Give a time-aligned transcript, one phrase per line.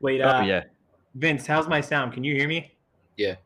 [0.00, 0.62] Wait, Oh uh, yeah.
[1.14, 2.12] Vince, how's my sound?
[2.12, 2.74] Can you hear me?
[3.16, 3.36] Yeah.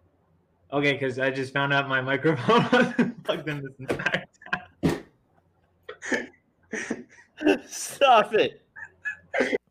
[0.72, 4.24] Okay, because I just found out my microphone wasn't plugged in this entire
[7.38, 7.64] time.
[7.68, 8.62] Stop it.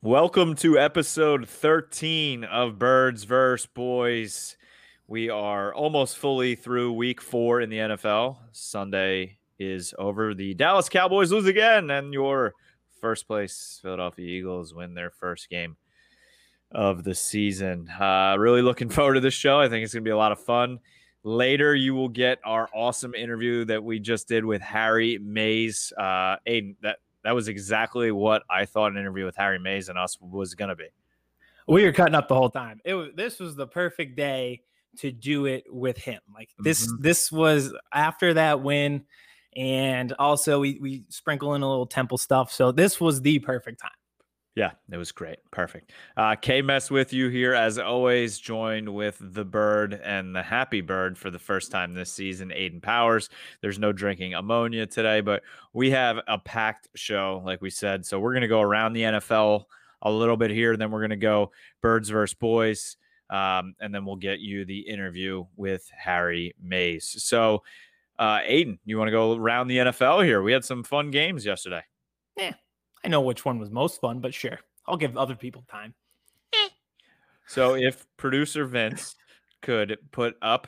[0.01, 3.67] Welcome to episode 13 of Birds vs.
[3.73, 4.55] Boys.
[5.05, 8.37] We are almost fully through week four in the NFL.
[8.53, 10.33] Sunday is over.
[10.33, 12.53] The Dallas Cowboys lose again, and your
[13.01, 15.75] first place Philadelphia Eagles win their first game
[16.71, 17.89] of the season.
[17.89, 19.59] Uh, really looking forward to this show.
[19.59, 20.79] I think it's going to be a lot of fun.
[21.23, 25.91] Later, you will get our awesome interview that we just did with Harry Mayes.
[25.97, 29.97] Uh, Aiden, that that was exactly what I thought an interview with Harry Mayes and
[29.99, 30.87] us was going to be.
[31.67, 32.79] We were cutting up the whole time.
[32.85, 34.61] It was this was the perfect day
[34.99, 36.21] to do it with him.
[36.33, 37.01] Like this, Mhm.
[37.01, 39.03] this was after that win,
[39.57, 42.51] and also we we sprinkle in a little temple stuff.
[42.51, 43.91] So this was the perfect time.
[44.55, 45.39] Yeah, it was great.
[45.51, 45.91] Perfect.
[46.17, 50.81] Uh, K Mess with you here as always, joined with the bird and the happy
[50.81, 53.29] bird for the first time this season, Aiden Powers.
[53.61, 58.05] There's no drinking ammonia today, but we have a packed show, like we said.
[58.05, 59.65] So we're going to go around the NFL
[60.01, 60.75] a little bit here.
[60.75, 62.97] Then we're going to go birds versus boys.
[63.29, 67.23] Um, and then we'll get you the interview with Harry Mayes.
[67.23, 67.63] So,
[68.17, 70.41] uh, Aiden, you want to go around the NFL here?
[70.41, 71.83] We had some fun games yesterday.
[73.03, 75.93] I know which one was most fun, but sure, I'll give other people time.
[76.53, 76.69] Eh.
[77.47, 79.15] So if producer Vince
[79.61, 80.67] could put up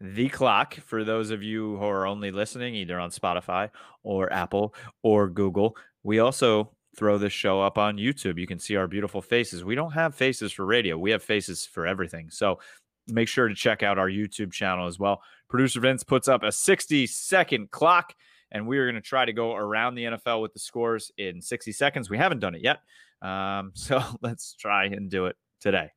[0.00, 3.70] the clock for those of you who are only listening either on Spotify
[4.02, 8.38] or Apple or Google, we also throw this show up on YouTube.
[8.38, 9.64] You can see our beautiful faces.
[9.64, 10.98] We don't have faces for radio.
[10.98, 12.30] We have faces for everything.
[12.30, 12.58] So
[13.06, 15.22] make sure to check out our YouTube channel as well.
[15.48, 18.14] Producer Vince puts up a 60 second clock
[18.52, 21.40] and we are going to try to go around the NFL with the scores in
[21.40, 22.08] 60 seconds.
[22.08, 22.80] We haven't done it yet.
[23.20, 25.90] Um, so let's try and do it today.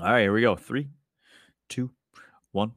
[0.00, 0.56] All right, here we go.
[0.56, 0.88] Three,
[1.68, 1.90] two,
[2.50, 2.72] one.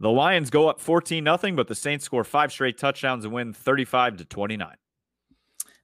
[0.00, 3.52] The Lions go up 14 nothing, but the Saints score five straight touchdowns and win
[3.52, 4.76] 35 to 29.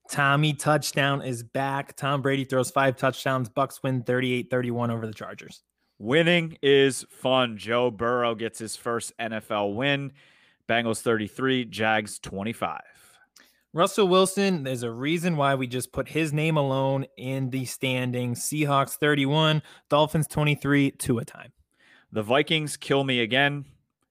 [0.09, 1.97] Tommy touchdown is back.
[1.97, 3.49] Tom Brady throws five touchdowns.
[3.49, 5.63] Bucks win 38-31 over the Chargers.
[5.99, 7.57] Winning is fun.
[7.57, 10.13] Joe Burrow gets his first NFL win.
[10.69, 12.81] Bengals 33, Jags 25.
[13.73, 18.41] Russell Wilson, there's a reason why we just put his name alone in the standings.
[18.41, 21.53] Seahawks 31, Dolphins 23, two a time.
[22.13, 23.65] The Vikings kill me again,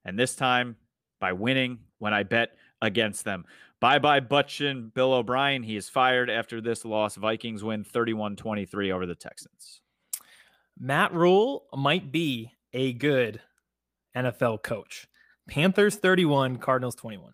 [0.04, 0.76] and this time
[1.22, 3.46] by winning when I bet against them.
[3.80, 4.94] Bye bye, Butchin.
[4.94, 5.64] Bill O'Brien.
[5.64, 7.16] He is fired after this loss.
[7.16, 9.82] Vikings win 31 23 over the Texans.
[10.80, 13.42] Matt Rhule might be a good
[14.16, 15.08] NFL coach.
[15.48, 17.34] Panthers 31, Cardinals 21.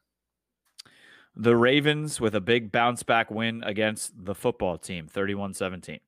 [1.35, 5.99] The Ravens with a big bounce back win against the football team 31 17.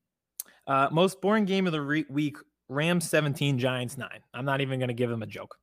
[0.66, 2.36] Uh, most boring game of the re- week
[2.68, 4.08] Rams 17, Giants 9.
[4.34, 5.56] I'm not even going to give them a joke.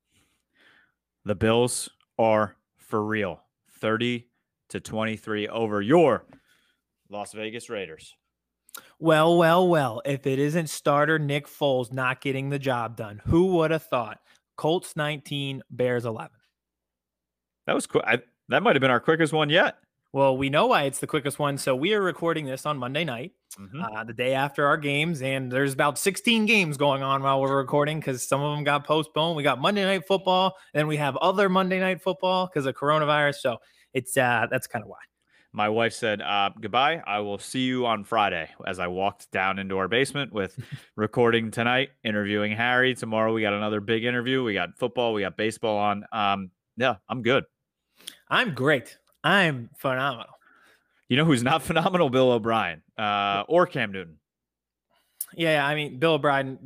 [1.25, 3.41] The Bills are for real
[3.79, 4.27] 30
[4.69, 6.25] to 23 over your
[7.09, 8.15] Las Vegas Raiders.
[8.99, 10.01] Well, well, well.
[10.05, 14.19] If it isn't starter Nick Foles not getting the job done, who would have thought?
[14.57, 16.35] Colts 19, Bears 11.
[17.65, 18.01] That was cool.
[18.05, 19.77] I, that might have been our quickest one yet.
[20.11, 21.57] Well, we know why it's the quickest one.
[21.57, 23.95] So we are recording this on Monday night, Mhm.
[23.95, 27.55] uh, the day after our games, and there's about 16 games going on while we're
[27.55, 29.37] recording because some of them got postponed.
[29.37, 33.35] We got Monday night football, and we have other Monday night football because of coronavirus.
[33.35, 33.57] So
[33.93, 34.97] it's uh, that's kind of why.
[35.51, 37.01] My wife said, uh, Goodbye.
[37.05, 40.57] I will see you on Friday as I walked down into our basement with
[40.95, 42.93] recording tonight, interviewing Harry.
[42.93, 44.43] Tomorrow, we got another big interview.
[44.43, 46.05] We got football, we got baseball on.
[46.11, 47.45] Um, yeah, I'm good.
[48.29, 48.97] I'm great.
[49.23, 50.33] I'm phenomenal.
[51.07, 52.09] You know who's not phenomenal?
[52.09, 54.18] Bill O'Brien uh, or Cam Newton.
[55.35, 56.57] Yeah, I mean, Bill O'Brien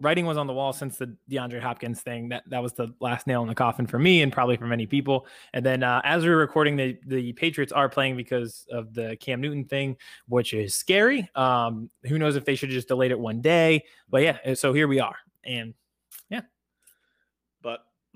[0.00, 2.28] writing was on the wall since the DeAndre Hopkins thing.
[2.28, 4.86] That that was the last nail in the coffin for me and probably for many
[4.86, 5.26] people.
[5.52, 9.16] And then uh, as we are recording, the the Patriots are playing because of the
[9.20, 9.96] Cam Newton thing,
[10.28, 11.28] which is scary.
[11.34, 13.84] Um, who knows if they should have just delayed it one day?
[14.10, 15.74] But yeah, so here we are, and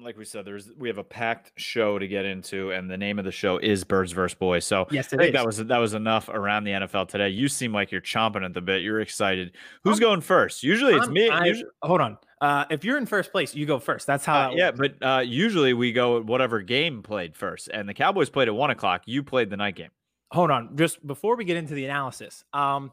[0.00, 3.19] like we said, there's we have a packed show to get into, and the name
[3.19, 4.35] of the show is Birds vs.
[4.39, 4.65] Boys.
[4.65, 5.33] So yes, I think is.
[5.35, 7.29] that was that was enough around the NFL today.
[7.31, 8.83] You seem like you're chomping at the bit.
[8.83, 9.53] You're excited.
[9.85, 10.62] Who's I'm- going first?
[10.62, 11.29] Usually it's I'm- me.
[11.29, 12.19] I- usually- hold on.
[12.41, 14.06] Uh, if you're in first place, you go first.
[14.06, 14.50] That's how.
[14.50, 18.31] Uh, yeah, but uh, usually we go at whatever game played first, and the Cowboys
[18.31, 19.03] played at one o'clock.
[19.06, 19.91] You played the night game.
[20.31, 22.93] hold on just before we get into the analysis um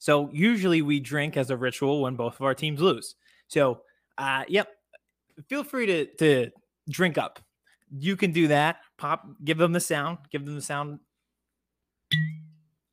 [0.00, 3.14] so usually we drink as a ritual when both of our teams lose
[3.46, 3.80] so
[4.18, 4.66] uh yep
[5.48, 6.50] feel free to to
[6.90, 7.38] drink up
[7.98, 10.98] you can do that pop give them the sound give them the sound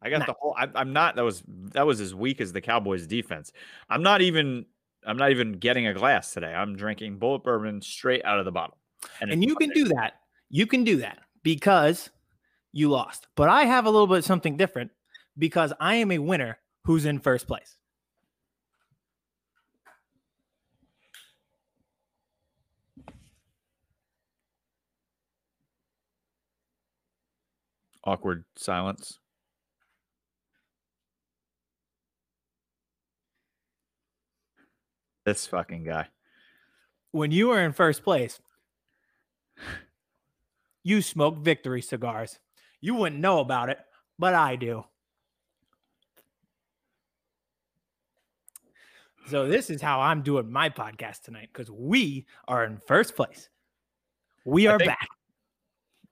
[0.01, 0.25] I got Nah.
[0.27, 0.55] the whole.
[0.57, 1.15] I, I'm not.
[1.17, 1.43] That was
[1.73, 3.51] that was as weak as the Cowboys' defense.
[3.89, 4.65] I'm not even.
[5.05, 6.53] I'm not even getting a glass today.
[6.53, 8.77] I'm drinking Bulleit bourbon straight out of the bottle.
[9.21, 10.13] and it's you can do that.
[10.49, 12.09] You can do that because
[12.71, 13.27] you lost.
[13.35, 14.91] But I have a little bit something different
[15.37, 17.77] because I am a winner who's in first place.
[28.03, 29.19] Awkward silence.
[35.25, 36.07] This fucking guy.
[37.11, 38.39] When you were in first place,
[40.83, 42.39] you smoke victory cigars.
[42.81, 43.79] You wouldn't know about it,
[44.17, 44.85] but I do.
[49.27, 53.49] So this is how I'm doing my podcast tonight because we are in first place.
[54.45, 55.07] We are think- back.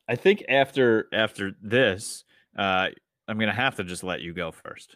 [0.07, 2.24] I think after after this,
[2.57, 2.89] uh,
[3.27, 4.95] I'm gonna have to just let you go first.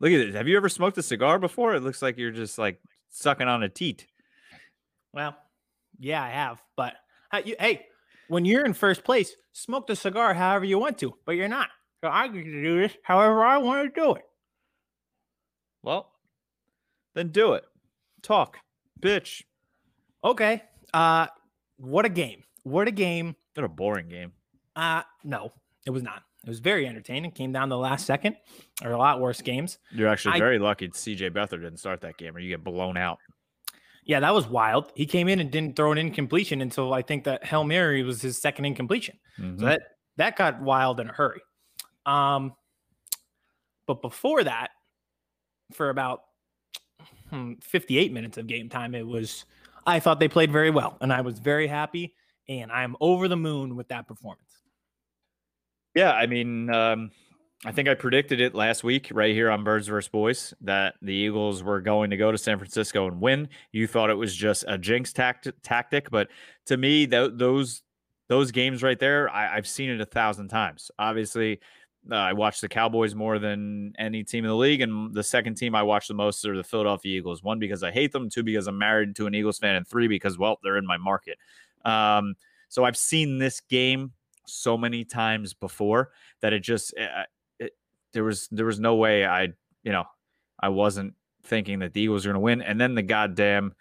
[0.00, 0.34] Look at this.
[0.34, 1.74] Have you ever smoked a cigar before?
[1.74, 4.06] It looks like you're just like sucking on a teat.
[5.12, 5.36] Well,
[5.98, 6.62] yeah, I have.
[6.76, 6.94] But
[7.32, 7.86] uh, you, hey,
[8.28, 11.68] when you're in first place, smoke the cigar however you want to, but you're not.
[12.02, 14.22] So I get to do this however I want to do it.
[15.82, 16.12] Well,
[17.14, 17.64] then do it.
[18.22, 18.58] Talk,
[19.00, 19.42] bitch.
[20.22, 20.62] Okay.
[20.94, 21.26] Uh,
[21.76, 22.44] what a game!
[22.62, 23.36] What a game!
[23.58, 24.30] What a boring game.
[24.76, 25.52] Uh, no,
[25.84, 26.22] it was not.
[26.44, 27.32] It was very entertaining.
[27.32, 28.36] Came down to the last second,
[28.84, 29.78] or a lot worse games.
[29.90, 32.96] You're actually I- very lucky CJ Beathard didn't start that game or you get blown
[32.96, 33.18] out.
[34.04, 34.92] Yeah, that was wild.
[34.94, 38.22] He came in and didn't throw an incompletion until I think that Hail Mary was
[38.22, 39.18] his second incompletion.
[39.40, 39.58] Mhm.
[39.58, 39.82] So that
[40.16, 41.40] that got wild in a hurry.
[42.06, 42.54] Um,
[43.88, 44.70] but before that,
[45.72, 46.22] for about
[47.30, 49.44] hmm, 58 minutes of game time, it was
[49.84, 52.14] I thought they played very well, and I was very happy,
[52.48, 54.62] and I'm over the moon with that performance.
[55.94, 57.10] Yeah, I mean, um,
[57.64, 60.08] I think I predicted it last week right here on Birds vs.
[60.08, 63.48] Boys that the Eagles were going to go to San Francisco and win.
[63.72, 66.28] You thought it was just a jinx tact- tactic, but
[66.66, 67.82] to me, th- those
[68.28, 70.90] those games right there, I- I've seen it a thousand times.
[70.98, 71.60] Obviously,
[72.10, 75.56] uh, I watch the Cowboys more than any team in the league, and the second
[75.56, 77.42] team I watch the most are the Philadelphia Eagles.
[77.42, 80.08] One because I hate them, two because I'm married to an Eagles fan, and three
[80.08, 81.38] because well, they're in my market.
[81.84, 82.34] Um,
[82.68, 84.12] so I've seen this game
[84.46, 86.10] so many times before
[86.40, 87.24] that it just uh,
[87.58, 87.72] it,
[88.12, 89.48] there was there was no way I
[89.82, 90.04] you know
[90.60, 91.14] I wasn't
[91.44, 93.74] thinking that the Eagles were going to win, and then the goddamn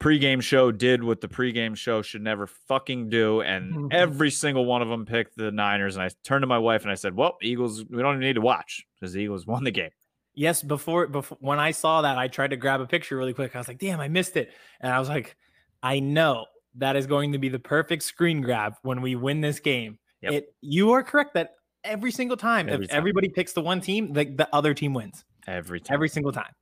[0.00, 3.92] pregame show did what the pregame show should never fucking do, and Mhm.
[3.92, 5.96] every single one of them picked the Niners.
[5.96, 8.34] And I turned to my wife and I said, "Well, Eagles, we don't even need
[8.34, 9.90] to watch because the Eagles won the game."
[10.34, 13.54] Yes, before before when I saw that, I tried to grab a picture really quick.
[13.54, 15.36] I was like, "Damn, I missed it," and I was like,
[15.82, 16.46] "I know
[16.76, 20.32] that is going to be the perfect screen grab when we win this game." Yep.
[20.32, 22.96] It you are correct that every single time, Every if time.
[22.98, 26.52] everybody picks the one team, the, the other team wins Every time, every single time.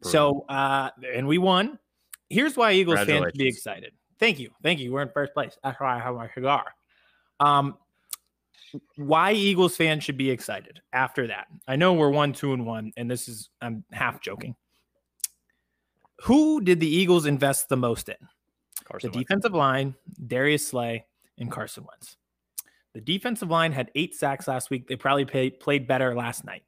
[0.00, 0.10] Brutal.
[0.10, 1.78] So, uh, and we won.
[2.30, 3.92] Here's why Eagles fans should be excited.
[4.18, 4.92] Thank you, thank you.
[4.92, 5.56] We're in first place.
[5.62, 6.64] That's why I have my cigar.
[7.40, 7.76] Um,
[8.96, 11.46] why Eagles fans should be excited after that?
[11.68, 14.56] I know we're one, two, and one, and this is I'm half joking.
[16.22, 18.16] Who did the Eagles invest the most in?
[18.84, 19.28] Carson the Wentz.
[19.28, 19.94] defensive line,
[20.26, 21.06] Darius Slay,
[21.38, 22.16] and Carson Wentz.
[22.94, 24.86] The defensive line had eight sacks last week.
[24.86, 26.62] They probably pay, played better last night.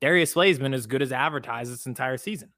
[0.00, 2.50] Darius Slay has been as good as advertised this entire season.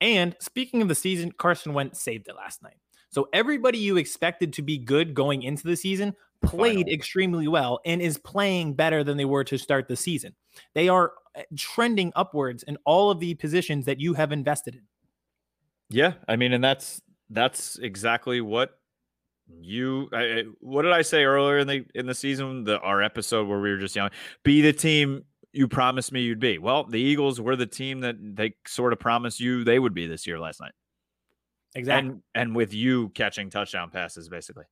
[0.00, 2.76] And speaking of the season, Carson Wentz saved it last night.
[3.10, 6.92] So everybody you expected to be good going into the season played Finally.
[6.94, 10.34] extremely well and is playing better than they were to start the season.
[10.74, 14.82] They are uh, trending upwards in all of the positions that you have invested in.
[15.88, 17.00] Yeah, I mean, and that's
[17.30, 18.78] that's exactly what
[19.60, 20.08] you.
[20.12, 22.64] I- what did I say earlier in the in the season?
[22.64, 24.12] The our episode where we were just yelling,
[24.42, 25.24] "Be the team
[25.56, 29.00] you promised me you'd be." Well, the Eagles were the team that they sort of
[29.00, 30.72] promised you they would be this year last night,
[31.74, 32.10] Exactly.
[32.10, 34.64] and and with you catching touchdown passes, basically.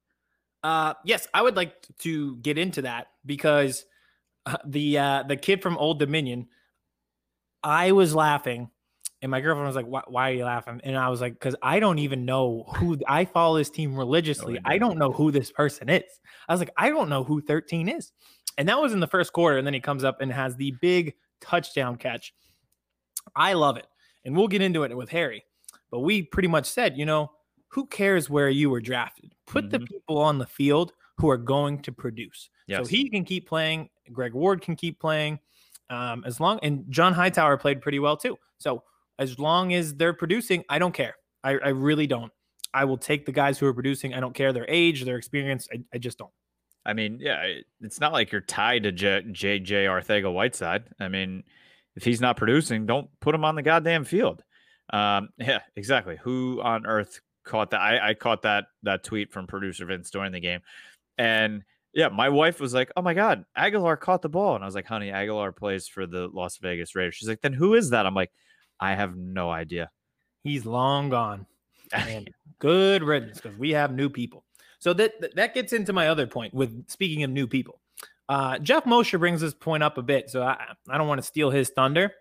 [0.62, 3.84] Uh, yes, I would like to get into that because
[4.46, 6.48] uh, the uh, the kid from Old Dominion,
[7.62, 8.70] I was laughing,
[9.20, 11.56] and my girlfriend was like, "Why, why are you laughing?" And I was like, "Because
[11.62, 14.58] I don't even know who I follow this team religiously.
[14.64, 14.90] I don't.
[14.90, 16.02] don't know who this person is."
[16.48, 18.12] I was like, "I don't know who 13 is,"
[18.58, 19.58] and that was in the first quarter.
[19.58, 22.34] And then he comes up and has the big touchdown catch.
[23.36, 23.86] I love it,
[24.24, 25.44] and we'll get into it with Harry.
[25.90, 27.30] But we pretty much said, you know,
[27.68, 29.34] who cares where you were drafted?
[29.46, 29.88] Put the Mhm.
[29.88, 32.50] people on the field who are going to produce.
[32.66, 32.80] Yes.
[32.84, 33.90] So he can keep playing.
[34.12, 35.38] Greg Ward can keep playing.
[35.90, 38.38] Um, as long and John Hightower played pretty well too.
[38.58, 38.82] So
[39.18, 41.16] as long as they're producing, I don't care.
[41.44, 42.32] I, I really don't.
[42.72, 44.14] I will take the guys who are producing.
[44.14, 45.68] I don't care their age, their experience.
[45.72, 46.32] I, I just don't.
[46.86, 50.84] I mean, yeah, it's not like you're tied to J- JJ Arcega-Whiteside.
[51.00, 51.44] I mean,
[51.96, 54.42] if he's not producing, don't put him on the goddamn field.
[54.90, 56.18] Um, yeah, exactly.
[56.22, 57.80] Who on earth caught that?
[57.80, 60.60] I, I caught that that tweet from producer Vince during the game,
[61.16, 61.62] and
[61.94, 64.74] yeah, my wife was like, "Oh my god, Agholor caught the ball," and I was
[64.74, 68.04] like, "Honey, Agholor plays for the Las Vegas Raiders." She's like, "Then who is that?"
[68.04, 68.32] I'm like,
[68.80, 69.90] "I have no idea."
[70.42, 71.46] He's long gone.
[71.92, 74.43] And good riddance because we have new people.
[74.84, 77.80] So that that gets into my other point with speaking of new people.
[78.28, 80.58] Uh, Jeff Mosher brings this point up a bit, so I,
[80.90, 82.12] I don't want to steal his thunder,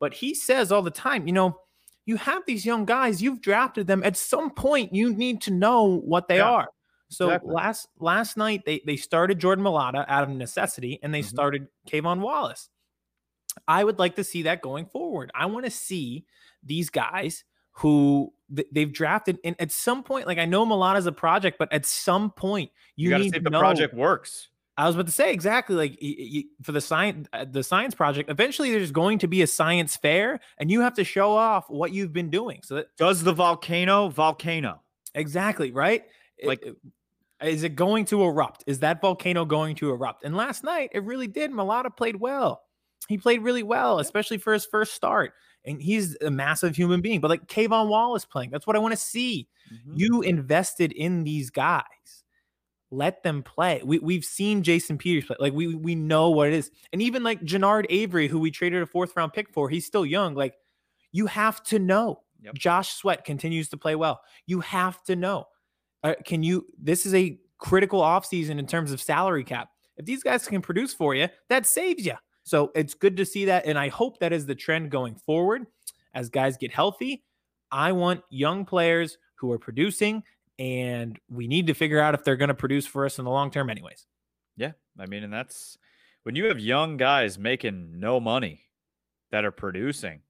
[0.00, 1.60] but he says all the time, you know,
[2.06, 4.02] you have these young guys, you've drafted them.
[4.02, 6.68] At some point, you need to know what they yeah, are.
[7.08, 7.54] So exactly.
[7.54, 11.28] last last night they they started Jordan Mailata out of necessity, and they mm-hmm.
[11.28, 12.68] started K'Von Wallace.
[13.68, 15.30] I would like to see that going forward.
[15.36, 16.24] I want to see
[16.64, 17.44] these guys
[17.74, 21.84] who they've drafted, and at some point, like I know Mailata's a project, but at
[21.84, 24.48] some point you, you need to say the know, project works.
[24.76, 25.98] I was about to say exactly like
[26.62, 28.30] for the science uh, the science project.
[28.30, 31.92] Eventually, there's going to be a science fair, and you have to show off what
[31.92, 32.60] you've been doing.
[32.64, 34.82] So that does the volcano volcano
[35.14, 36.04] exactly right.
[36.44, 36.64] Like,
[37.42, 38.64] is it going to erupt?
[38.66, 40.24] Is that volcano going to erupt?
[40.24, 41.50] And last night, it really did.
[41.50, 42.62] Mailata played well.
[43.08, 45.32] He played really well, especially for his first start.
[45.64, 47.20] And he's a massive human being.
[47.20, 49.48] But like K'Von Wallace playing, that's what I want to see.
[49.72, 49.92] Mm-hmm.
[49.96, 51.84] You invested in these guys
[52.90, 53.82] let them play.
[53.84, 55.36] We we've seen Jason Peters play.
[55.38, 56.70] Like we we know what it is.
[56.92, 60.06] And even like Genard Avery, who we traded a fourth round pick for, he's still
[60.06, 60.34] young.
[60.34, 60.54] Like
[61.12, 62.22] you have to know.
[62.40, 62.54] Yep.
[62.54, 64.20] Josh Sweat continues to play well.
[64.46, 65.46] You have to know.
[66.02, 66.66] Uh, can you?
[66.80, 69.68] This is a critical offseason in terms of salary cap.
[69.96, 72.14] If these guys can produce for you, that saves you.
[72.48, 73.66] So it's good to see that.
[73.66, 75.66] And I hope that is the trend going forward
[76.14, 77.22] as guys get healthy.
[77.70, 80.22] I want young players who are producing
[80.58, 83.30] and we need to figure out if they're going to produce for us in the
[83.30, 84.06] long term, anyways.
[84.56, 85.76] Yeah, I mean, and that's
[86.22, 88.62] when you have young guys making no money
[89.30, 90.20] that are producing,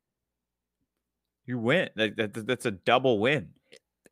[1.46, 1.88] you win.
[1.94, 3.50] That, that, that's a double win.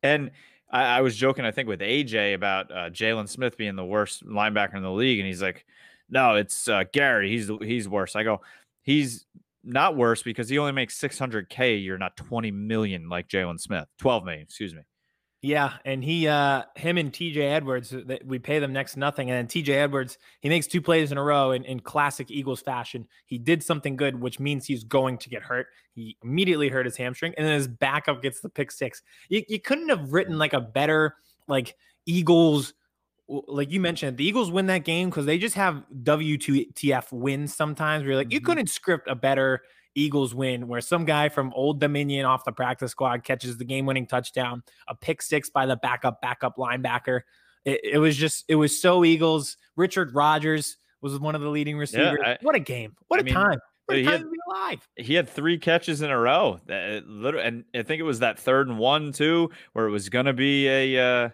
[0.01, 0.31] And
[0.71, 4.25] I, I, was joking, I think, with AJ about uh, Jaylon Smith being the worst
[4.25, 5.65] linebacker in the league, and he's like,
[6.09, 7.29] "No, it's uh, Gary.
[7.29, 8.41] He's he's worse." I go,
[8.83, 9.25] "He's
[9.63, 11.83] not worse because he only makes 600k.
[11.83, 14.81] You're not 20 million like Jaylon Smith, 12 million, excuse me."
[15.43, 19.29] Yeah, and he, uh, him and TJ Edwards, uh, we pay them next nothing.
[19.29, 22.61] And then TJ Edwards, he makes two plays in a row in, in classic Eagles
[22.61, 23.07] fashion.
[23.27, 25.67] He did something good, which means he's going to get hurt.
[25.93, 29.03] He immediately hurt his hamstring, and then his backup gets the pick six.
[29.29, 31.15] You, you couldn't have written like a better
[31.47, 31.75] like
[32.07, 32.73] Eagles,
[33.27, 38.03] like you mentioned, the Eagles win that game because they just have WTF wins sometimes.
[38.03, 38.33] Where you're like, mm-hmm.
[38.33, 39.61] you couldn't script a better
[39.95, 43.85] Eagles win, where some guy from Old Dominion off the practice squad catches the game
[43.85, 47.21] winning touchdown, a pick six by the backup, backup linebacker.
[47.65, 49.57] It, it, was just, it was so Eagles.
[49.75, 52.19] Richard Rodgers was one of the leading receivers.
[52.21, 52.95] Yeah, I, what a game.
[53.07, 53.59] What I a mean, time.
[53.87, 54.87] What a time had, to be alive.
[54.97, 56.59] He had three catches in a row.
[56.67, 60.09] That literally, and I think it was that third and one, too, where it was
[60.09, 61.29] going to be a, uh,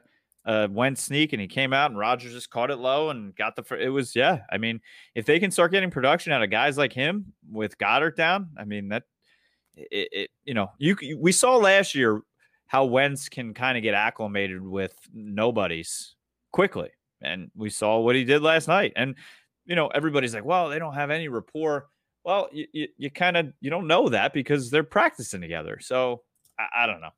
[0.45, 3.55] uh, went sneak and he came out and Rodgers just caught it low and got
[3.55, 3.63] the.
[3.75, 4.39] It was yeah.
[4.51, 4.81] I mean,
[5.15, 8.65] if they can start getting production out of guys like him with Goedert down, I
[8.65, 9.03] mean that
[9.75, 12.21] it, it you know you we saw last year
[12.67, 16.15] how Wentz can kind of get acclimated with nobodies
[16.51, 16.89] quickly,
[17.21, 18.93] and we saw what he did last night.
[18.95, 19.15] And
[19.65, 21.87] you know everybody's like, well, they don't have any rapport.
[22.25, 25.79] Well, you you, you kind of you don't know that because they're practicing together.
[25.81, 26.23] So
[26.59, 27.11] I, I don't know.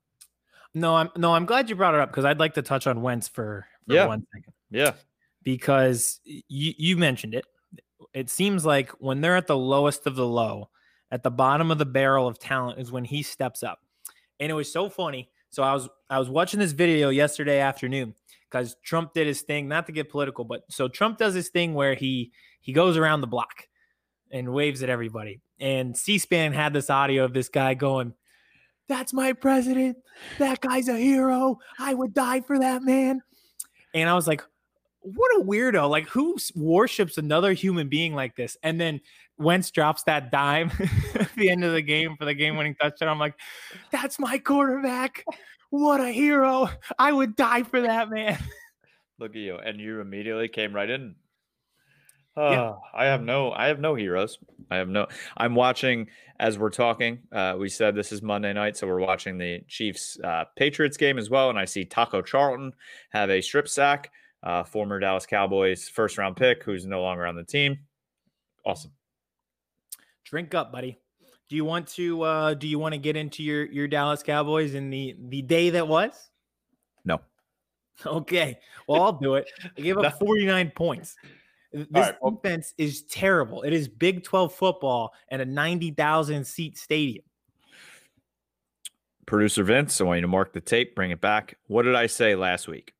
[0.75, 3.01] No, I'm no, I'm glad you brought it up because I'd like to touch on
[3.01, 4.05] Wentz for, for yeah.
[4.05, 4.53] one second.
[4.69, 4.91] Yeah.
[5.41, 7.45] Because you you mentioned it.
[8.13, 10.69] It seems like when they're at the lowest of the low,
[11.11, 13.79] at the bottom of the barrel of talent is when he steps up.
[14.39, 15.29] And it was so funny.
[15.49, 18.13] So I was I was watching this video yesterday afternoon
[18.51, 21.73] because Trump did his thing, not to get political, but so Trump does his thing
[21.73, 23.69] where he he goes around the block
[24.29, 25.39] and waves at everybody.
[25.57, 28.13] And C-SPAN had this audio of this guy going,
[28.87, 29.97] that's my president.
[30.39, 31.59] That guy's a hero.
[31.79, 33.21] I would die for that man.
[33.93, 34.43] And I was like,
[35.01, 35.89] what a weirdo.
[35.89, 38.57] Like, who worships another human being like this?
[38.63, 39.01] And then
[39.37, 40.71] Wentz drops that dime
[41.15, 43.09] at the end of the game for the game winning touchdown.
[43.09, 43.35] I'm like,
[43.91, 45.23] that's my quarterback.
[45.69, 46.69] What a hero.
[46.97, 48.37] I would die for that man.
[49.19, 49.57] Look at you.
[49.57, 51.15] And you immediately came right in.
[52.37, 52.73] Uh, yeah.
[52.93, 54.39] I have no, I have no heroes.
[54.69, 55.07] I have no.
[55.37, 56.07] I'm watching
[56.39, 57.19] as we're talking.
[57.31, 61.17] Uh, we said this is Monday night, so we're watching the Chiefs uh, Patriots game
[61.17, 61.49] as well.
[61.49, 62.73] And I see Taco Charlton
[63.11, 64.11] have a strip sack,
[64.43, 67.79] uh, former Dallas Cowboys first round pick, who's no longer on the team.
[68.65, 68.91] Awesome.
[70.25, 70.99] Drink up, buddy.
[71.47, 72.21] Do you want to?
[72.23, 75.69] uh Do you want to get into your your Dallas Cowboys in the the day
[75.71, 76.29] that was?
[77.05, 77.21] No.
[78.05, 78.59] Okay.
[78.89, 79.49] Well, I'll do it.
[79.77, 81.15] I gave up 49 points.
[81.75, 83.61] This right, well- defense is terrible.
[83.63, 87.25] It is Big 12 football and a 90,000 seat stadium.
[89.25, 91.57] Producer Vince, I want you to mark the tape, bring it back.
[91.67, 92.93] What did I say last week?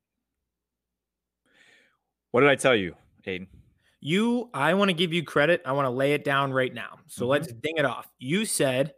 [2.32, 2.94] What did I tell you,
[3.26, 3.46] Aiden?
[4.00, 5.62] You, I want to give you credit.
[5.64, 6.98] I want to lay it down right now.
[7.06, 7.28] So Mhm.
[7.28, 8.08] let's ding it off.
[8.18, 8.92] You said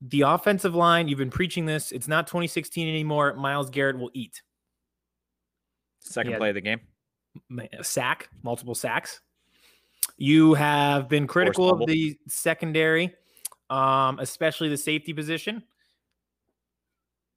[0.00, 1.90] the offensive line, you've been preaching this.
[1.92, 3.34] It's not 2016 anymore.
[3.34, 4.42] Myles Garrett will eat.
[6.00, 6.38] Second Yeah.
[6.38, 6.80] play of the game.
[7.82, 9.20] Sack, multiple sacks.
[10.16, 13.14] You have been critical of the secondary,
[13.70, 15.62] um, especially the safety position.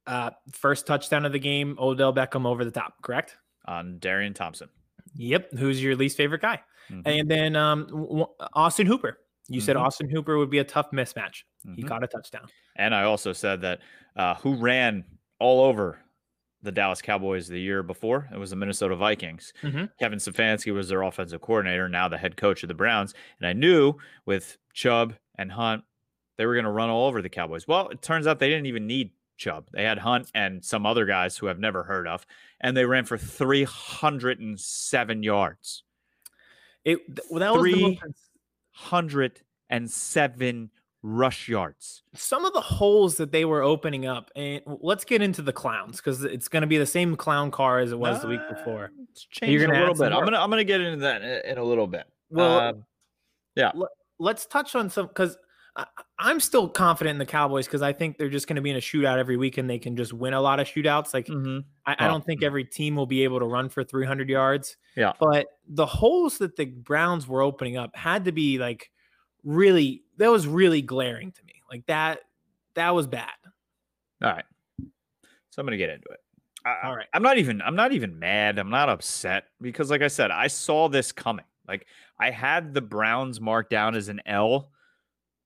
[0.06, 3.36] Uh, first touchdown of the game, Odell Beckham over the top, correct?
[3.68, 4.68] on Darian Thompson.
[5.16, 5.50] Yep.
[5.58, 6.60] Who's your least favorite guy?
[6.88, 7.02] Mhm.
[7.04, 9.18] And then um, Austin Hooper.
[9.48, 9.80] You said Mhm.
[9.80, 11.42] Austin Hooper would be a tough mismatch.
[11.74, 11.88] He Mhm.
[11.88, 12.46] caught a touchdown.
[12.76, 13.80] And I also said that
[14.14, 15.04] uh, who ran
[15.40, 15.98] all over
[16.62, 18.28] the Dallas Cowboys the year before?
[18.32, 19.52] It was the Minnesota Vikings.
[19.62, 19.90] Mhm.
[19.98, 23.14] Kevin Stefanski was their offensive coordinator, now the head coach of the Browns.
[23.38, 23.94] And I knew
[24.24, 25.84] with Chubb and Hunt,
[26.36, 27.66] they were going to run all over the Cowboys.
[27.68, 29.68] Well, it turns out they didn't even need Chubb.
[29.72, 32.26] They had Hunt and some other guys who I've never heard of,
[32.60, 35.82] and they ran for 307 yards.
[36.84, 38.30] It well, that was the Three- most,
[38.90, 40.70] 107
[41.06, 42.02] rush yards.
[42.14, 44.30] some of the holes that they were opening up.
[44.34, 47.78] And let's get into the clowns because it's going to be the same clown car
[47.78, 48.90] as it was the week before.
[49.12, 50.16] It's changed a gonna little add some bit.
[50.16, 52.06] I'm gonna I'm gonna get into that in, in a little bit.
[52.28, 52.84] Well, Um,
[54.18, 55.38] let's touch on some because
[56.18, 58.76] I'm still confident in the Cowboys because I think they're just going to be in
[58.76, 61.12] a shootout every week and they can just win a lot of shootouts.
[61.12, 61.64] Like mhm.
[61.84, 64.76] I, I don't think every team will be able to run for 300 yards.
[64.96, 65.12] Yeah.
[65.20, 68.90] But the holes that the Browns were opening up had to be like
[69.46, 71.62] really that was really glaring to me.
[71.70, 72.20] Like that
[72.74, 73.30] that was bad.
[74.22, 74.44] All right.
[75.50, 76.20] So I'm gonna get into it.
[76.66, 77.06] I, All right.
[77.14, 78.58] I'm not even I'm not even mad.
[78.58, 81.44] I'm not upset because like I said, I saw this coming.
[81.66, 81.86] Like
[82.18, 84.70] I had the Browns marked down as an L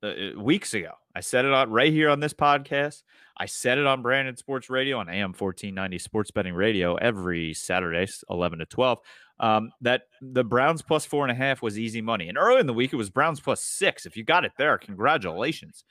[0.02, 0.92] uh, uh, weeks ago.
[1.14, 3.02] I said it on right here on this podcast.
[3.36, 8.06] I said it on Brandon Sports Radio on AM 1490 Sports Betting Radio every Saturday,
[8.28, 8.98] 11 to 12.
[9.40, 12.28] Um, that the Browns plus four and a half was easy money.
[12.28, 14.04] And early in the week, it was Browns plus six.
[14.04, 15.82] If you got it there, congratulations.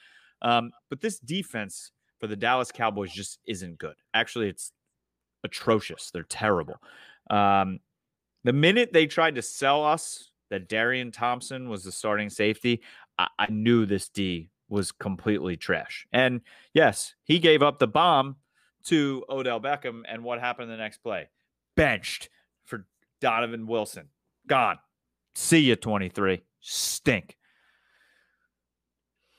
[0.44, 3.96] Um, but this defense for the Dallas Cowboys just isn't good.
[4.14, 4.72] Actually, it's
[5.44, 6.12] atrocious.
[6.12, 6.76] They're terrible.
[7.32, 7.80] Um,
[8.44, 12.82] the minute they tried to sell us that Darian Thompson was the starting safety,
[13.18, 16.06] I, I knew this D was completely trash.
[16.14, 16.42] And
[16.74, 18.36] yes, he gave up the bomb
[18.86, 20.04] to Odell Beckham.
[20.08, 21.30] And what happened the next play?
[21.76, 22.30] Benched
[23.22, 24.10] Donovan Wilson.
[24.48, 24.78] Gone.
[25.36, 26.42] See you, 23.
[26.62, 27.36] Stink.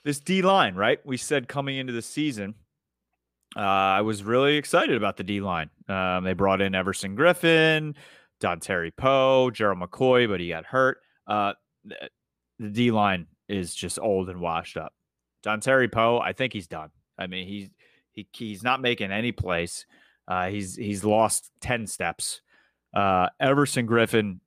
[0.05, 0.99] This D line, right?
[1.05, 2.55] We said coming into the season,
[3.57, 5.69] uh, I was really excited about the D line.
[5.89, 7.95] Um, they brought in Everson Griffen,
[8.41, 10.99] Don Terry Poe, Gerald McCoy, but he got hurt.
[11.27, 11.53] Uh,
[12.59, 14.95] the D line is just old and washed up.
[15.45, 16.91] Dontari Poe, I think he's done.
[17.19, 17.69] I mean, he's
[18.13, 19.87] he, he's not making any plays.
[20.29, 22.41] Uh, he's he's lost ten steps.
[22.93, 24.41] Uh, Everson Griffen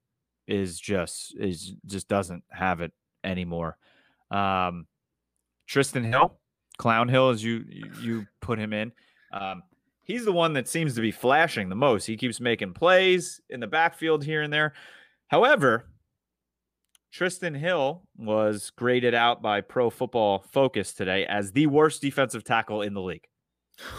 [0.47, 2.91] is just is just doesn't have it
[3.23, 3.77] anymore.
[4.31, 4.87] Um,
[5.69, 6.37] Trysten Hill,
[6.77, 7.65] Clown Hill, as you
[8.01, 8.91] you, put him in.
[9.31, 9.63] Um,
[10.03, 12.05] he's the one that seems to be flashing the most.
[12.05, 14.73] He keeps making plays in the backfield here and there.
[15.27, 15.87] However,
[17.13, 22.81] Trysten Hill was graded out by Pro Football Focus today as the worst defensive tackle
[22.81, 23.27] in the league.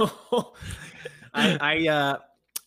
[1.34, 2.18] I, I uh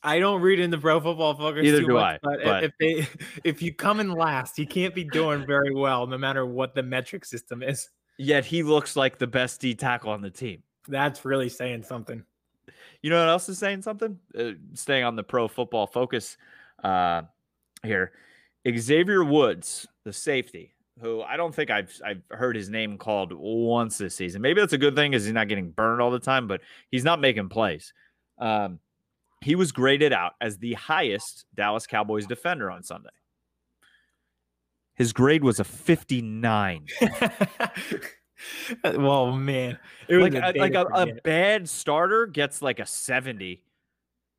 [0.08, 1.64] I don't read into Pro Football Focus.
[1.64, 3.08] Neither too do much, I, But, but- if they
[3.44, 6.84] if you come in last, you can't be doing very well, no matter what the
[6.84, 7.90] metric system is.
[8.18, 10.64] Yet he looks like the best D tackle on the team.
[10.88, 12.24] That's really saying something.
[13.02, 14.18] You know what else is saying something?
[14.38, 16.38] Uh, staying on the Pro Football Focus
[16.84, 17.24] uh,
[17.84, 18.14] here,
[18.68, 23.98] Xavier Woods, the safety, who I don't think I've I've heard his name called once
[23.98, 24.42] this season.
[24.42, 27.04] Maybe that's a good thing because he's not getting burned all the time, but he's
[27.04, 27.94] not making plays.
[28.40, 28.80] Um,
[29.42, 33.10] he was graded out as the highest Dallas Cowboys defender on Sunday.
[34.96, 36.88] His grade was a 59.
[38.84, 42.80] well, man, it was like a uh, a, like a, a bad starter gets like
[42.80, 43.62] a 70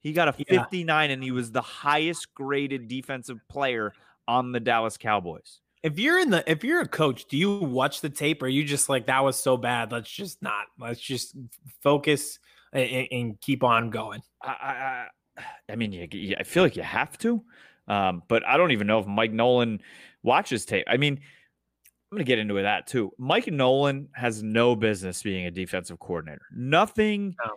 [0.00, 0.62] he got a Yeah.
[0.62, 3.92] 59 and he was the highest graded defensive player
[4.26, 8.00] on the dallas cowboys If you're in the if you're a coach, do you watch
[8.00, 9.92] the tape or are you just like that was so bad?
[9.92, 10.66] Let's just not.
[10.78, 11.36] Let's just
[11.82, 12.38] focus
[12.72, 14.20] and, and keep on going.
[14.42, 15.06] i i,
[15.70, 17.42] I- mean you, you- i feel like you have to
[17.88, 19.80] um, but i don't even know if mike nolan
[20.22, 24.74] watches tape i mean i'm going to get into that too mike nolan has no
[24.74, 27.52] business being a defensive coordinator nothing No.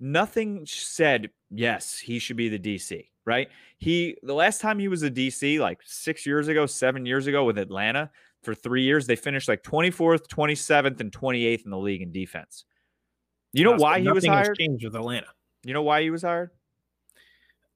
[0.00, 3.06] nothing said yes he should be the DC.
[3.26, 3.48] Right?
[3.78, 7.44] He the last time he was a DC, like six years ago, seven years ago
[7.44, 8.10] with Atlanta
[8.42, 12.64] for three years, they finished like 24th, 27th, and 28th in the league in defense.
[13.52, 14.56] You know why he was hired?
[14.56, 15.26] Changed with Atlanta.
[15.64, 16.50] You know why he was hired?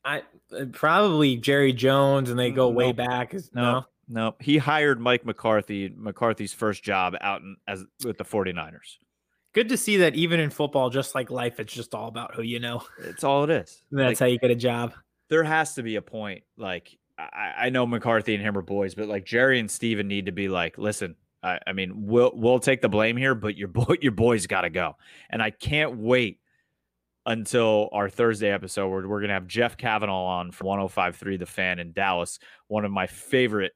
[0.05, 0.23] I
[0.57, 3.35] uh, probably Jerry Jones, and they go way back.
[3.35, 4.35] Is, no, no, no.
[4.41, 8.99] He hired Mike McCarthy, McCarthy's first job out in, as with the 49ers.
[9.53, 12.43] Good to see that even in football, just like life, it's just all about who
[12.43, 12.83] you know.
[12.99, 13.83] It's all it is.
[13.91, 14.95] That's like, how you get a job.
[15.29, 16.43] There has to be a point.
[16.57, 20.27] Like I, I know McCarthy and him are boys, but like Jerry and Stephen need
[20.27, 23.69] to be like, listen, I, I mean, we'll we'll take the blame here, but your
[23.69, 24.97] boy, your boys got to go.
[25.31, 26.41] And I can't wait
[27.27, 31.47] until our Thursday episode where we're going to have Jeff Cavanaugh on from 1053 The
[31.47, 33.73] Fan in Dallas, one of my favorite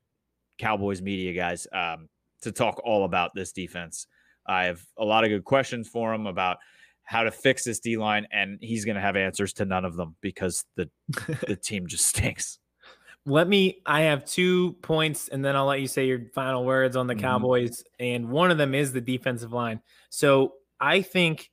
[0.58, 2.08] Cowboys media guys, um,
[2.42, 4.06] to talk all about this defense.
[4.46, 6.58] I have a lot of good questions for him about
[7.04, 9.96] how to fix this D line, and he's going to have answers to none of
[9.96, 10.90] them because the
[11.46, 12.58] the team just stinks.
[13.28, 13.82] Let me.
[13.86, 17.14] I have two points, and then I'll let you say your final words on the
[17.14, 17.20] mm-hmm.
[17.20, 17.84] Cowboys.
[18.00, 19.80] And one of them is the defensive line.
[20.10, 21.50] So I think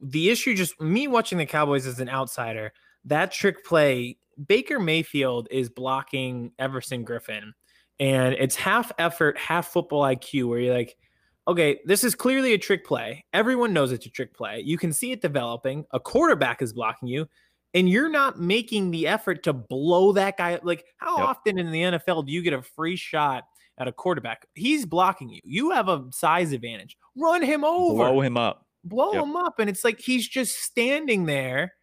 [0.00, 2.72] the issue just me watching the Cowboys as an outsider,
[3.06, 7.52] that trick play, Baker Mayfield is blocking Everson griffen
[7.98, 10.96] And it's half effort, half football IQ, where you're like,
[11.46, 13.24] okay, this is clearly a trick play.
[13.32, 14.62] Everyone knows it's a trick play.
[14.64, 15.84] You can see it developing.
[15.92, 17.28] A quarterback is blocking you,
[17.74, 20.58] and you're not making the effort to blow that guy.
[20.62, 21.28] Like, how yep.
[21.28, 23.44] often in the NFL do you get a free shot
[23.78, 24.46] at a quarterback?
[24.54, 25.40] He's blocking you.
[25.44, 26.96] You have a size advantage.
[27.16, 27.96] Run him over.
[27.96, 29.24] Blow him up blow yep.
[29.24, 29.58] him up.
[29.58, 31.74] And it's like he's just standing there.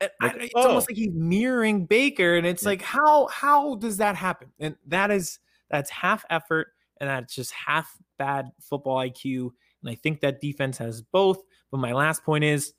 [0.00, 0.68] Like, I, it's oh.
[0.68, 2.36] almost like he's mirroring Baker.
[2.36, 4.48] And it's like, how how does that happen?
[4.58, 5.38] And that is
[5.70, 6.68] that's half effort
[7.00, 9.50] and that's just half bad football IQ.
[9.82, 11.42] And I think that defense has both.
[11.70, 12.72] But my last point is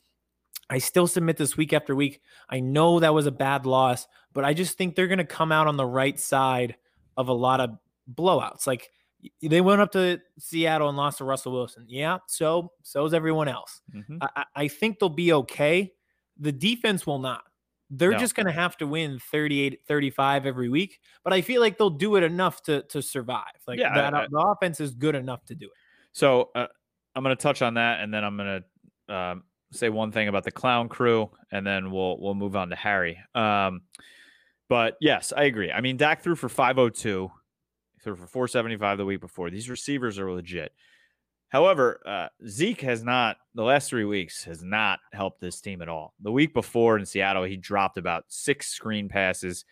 [0.69, 2.21] I still submit this week after week.
[2.49, 5.51] I know that was a bad loss, but I just think they're going to come
[5.51, 6.75] out on the right side
[7.17, 7.71] of a lot of
[8.13, 8.67] blowouts.
[8.67, 8.89] Like
[9.41, 11.86] they went up to Seattle and lost to Russell Wilson.
[11.88, 13.82] Yeah, so so is everyone else.
[13.93, 14.17] Mm-hmm.
[14.21, 15.91] I, I, think they'll be okay.
[16.39, 17.43] The defense will not.
[17.89, 18.17] They're no.
[18.19, 21.89] just going to have to win 38 35 every week, but I feel like they'll
[21.89, 23.43] do it enough to to survive.
[23.67, 25.71] Like yeah, that, I, the offense is good enough to do it.
[26.12, 26.67] So uh,
[27.15, 28.63] I'm going to touch on that, and then I'm going
[29.08, 32.69] to um, say one thing about the clown crew, and then we'll we'll move on
[32.69, 33.19] to Harry.
[33.36, 33.82] Um,
[34.67, 35.71] but yes, I agree.
[35.71, 37.32] I mean, Dak threw for 502
[38.01, 39.49] threw for 475 the week before.
[39.49, 40.71] These receivers are legit.
[41.49, 45.89] However, uh, Zeke has not, the last three weeks, has not helped this team at
[45.89, 46.13] all.
[46.21, 49.65] The week before in Seattle, he dropped about six screen passes.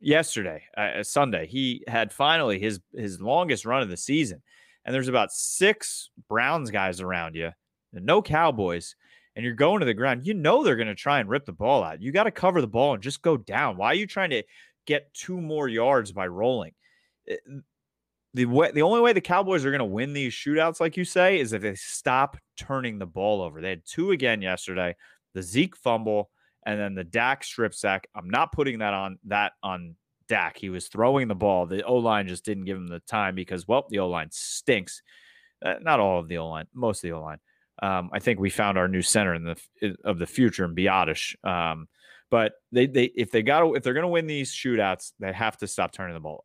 [0.00, 4.40] Yesterday, uh, uh Sunday, he had finally his his longest run of the season.
[4.86, 7.50] And there's about six Browns guys around you,
[7.92, 8.96] no Cowboys,
[9.36, 10.26] and you're going to the ground.
[10.26, 12.02] You know they're going to try and rip the ball out.
[12.02, 13.76] You got to cover the ball and just go down.
[13.76, 14.42] Why are you trying to
[14.86, 16.72] get two more yards by rolling?
[17.28, 17.36] Eh,
[18.34, 21.04] the way the only way the Cowboys are going to win these shootouts, like you
[21.04, 23.60] say, is if they stop turning the ball over.
[23.60, 24.94] They had two again yesterday:
[25.34, 26.30] the Zeke fumble
[26.66, 28.06] and then the Dak strip sack.
[28.14, 29.96] I'm not putting that on that on
[30.28, 30.56] Dak.
[30.56, 31.66] He was throwing the ball.
[31.66, 35.02] The O line just didn't give him the time because well, the O line stinks.
[35.64, 37.38] Uh, not all of the O line, most of the O line.
[37.82, 39.56] Um, I think we found our new center in the
[40.04, 41.34] of the future in Biadasz.
[41.44, 41.88] Um,
[42.30, 45.56] but they they if they got if they're going to win these shootouts, they have
[45.58, 46.44] to stop turning the ball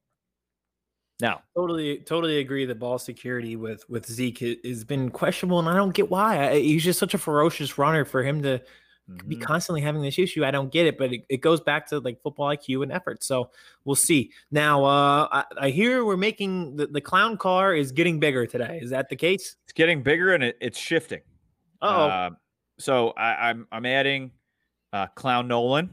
[1.21, 5.75] now, totally, totally agree that ball security with with Zeke has been questionable, and I
[5.75, 6.49] don't get why.
[6.49, 8.61] I, he's just such a ferocious runner for him to.
[9.27, 10.43] Be constantly having this issue.
[10.43, 13.23] I don't get it, but it, it, goes back to like football IQ and effort.
[13.23, 13.51] So
[13.83, 14.31] we'll see.
[14.51, 18.79] Now, uh, I, I hear we're making the, the clown car is getting bigger today.
[18.81, 19.57] Is that the case?
[19.65, 21.21] It's getting bigger and it, it's shifting.
[21.81, 22.29] Oh, uh,
[22.79, 24.31] so I, I'm I'm adding
[24.91, 25.89] uh, Clown Nolan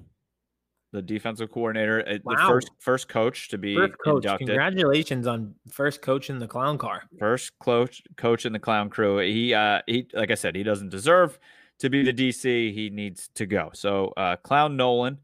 [0.93, 2.35] the defensive coordinator, uh, wow.
[2.35, 4.25] the first first coach to be first coach.
[4.25, 4.49] inducted.
[4.49, 7.05] Congratulations on first coach in the clown car.
[7.19, 9.19] First coach coach in the clown crew.
[9.19, 11.39] He uh he like I said, he doesn't deserve
[11.79, 12.73] to be the DC.
[12.73, 13.71] He needs to go.
[13.75, 15.19] So uh Clown Nolan.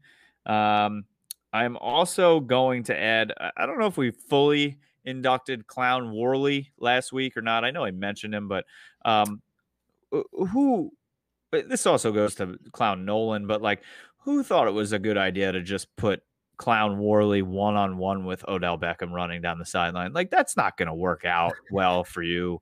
[0.45, 1.05] Um
[1.51, 7.11] I'm also going to add I don't know if we fully inducted Clown Worley last
[7.11, 7.63] week or not.
[7.63, 8.65] I know I mentioned him, but
[9.05, 9.41] um
[10.31, 10.91] who
[11.51, 13.81] this also goes to Clown Nolan, but like
[14.19, 16.21] who thought it was a good idea to just put
[16.57, 20.13] Clown Worley one on one with Odell Beckham running down the sideline?
[20.13, 22.61] Like, that's not going to work out well for you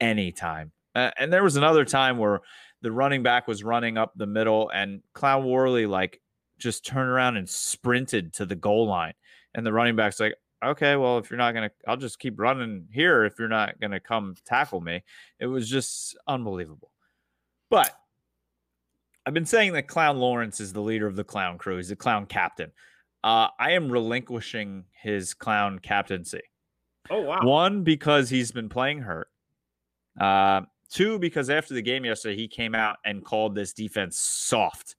[0.00, 0.72] anytime.
[0.94, 2.40] Uh, and there was another time where
[2.82, 6.20] the running back was running up the middle and Clown Worley, like,
[6.58, 9.14] just turned around and sprinted to the goal line.
[9.54, 12.38] And the running back's like, okay, well, if you're not going to, I'll just keep
[12.38, 15.02] running here if you're not going to come tackle me.
[15.40, 16.90] It was just unbelievable.
[17.70, 17.94] But
[19.26, 21.76] I've been saying that Clown Lawrence is the leader of the clown crew.
[21.76, 22.72] He's the clown captain.
[23.24, 26.42] Uh, I am relinquishing his clown captaincy.
[27.10, 27.40] Oh wow!
[27.42, 29.28] One because he's been playing hurt.
[30.20, 34.96] Uh, two because after the game yesterday, he came out and called this defense soft,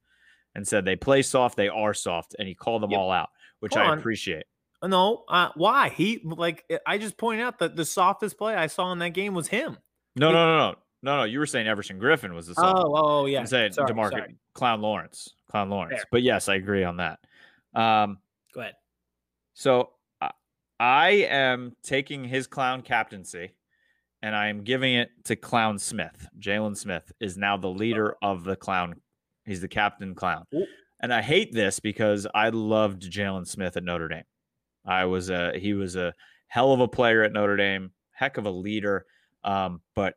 [0.55, 2.99] and said they play soft, they are soft, and he called them yep.
[2.99, 3.29] all out,
[3.59, 3.97] which Hold I on.
[3.99, 4.45] appreciate.
[4.83, 8.91] No, uh, why he like I just point out that the softest play I saw
[8.91, 9.77] in that game was him.
[10.15, 11.23] No, he, no, no, no, no, no.
[11.23, 12.83] You were saying Everson Griffen was the soft.
[12.85, 13.39] Oh, oh, yeah.
[13.39, 14.35] I'm saying sorry, Demarcus sorry.
[14.53, 15.99] Clown Lawrence, Clown Lawrence.
[15.99, 16.05] Fair.
[16.11, 17.19] But yes, I agree on that.
[17.73, 18.17] Um,
[18.53, 18.73] Go ahead.
[19.53, 20.29] So uh,
[20.79, 23.51] I am taking his clown captaincy,
[24.23, 26.27] and I am giving it to Clown Smith.
[26.39, 28.95] Jaylon Smith is now the leader of the clown.
[29.45, 30.45] He's the captain clown.
[30.55, 30.65] Ooh.
[31.01, 34.23] And I hate this because I loved Jaylon Smith at Notre Dame.
[34.85, 36.13] I was a he was a
[36.47, 39.05] hell of a player at Notre Dame, heck of a leader.
[39.43, 40.15] Um, but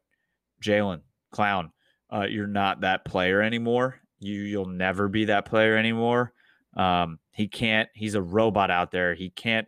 [0.62, 1.00] Jaylon
[1.32, 1.72] Clown,
[2.12, 4.00] uh, you're not that player anymore.
[4.20, 6.32] You you'll never be that player anymore.
[6.76, 7.88] Um, he can't.
[7.92, 9.14] He's a robot out there.
[9.14, 9.66] He can't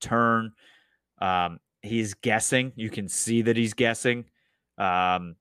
[0.00, 0.52] turn.
[1.22, 2.72] Um, he's guessing.
[2.76, 4.26] You can see that he's guessing.
[4.78, 5.36] Um,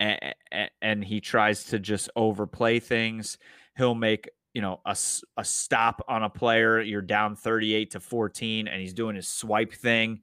[0.00, 0.34] and,
[0.82, 3.38] and he tries to just overplay things.
[3.76, 4.96] He'll make you know a,
[5.36, 9.72] a stop on a player you're down 38 to 14 and he's doing his swipe
[9.72, 10.20] thing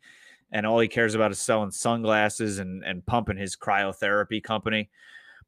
[0.52, 4.90] and all he cares about is selling sunglasses and and pumping his cryotherapy company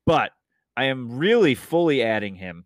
[0.06, 0.34] but
[0.76, 2.66] i am really fully adding him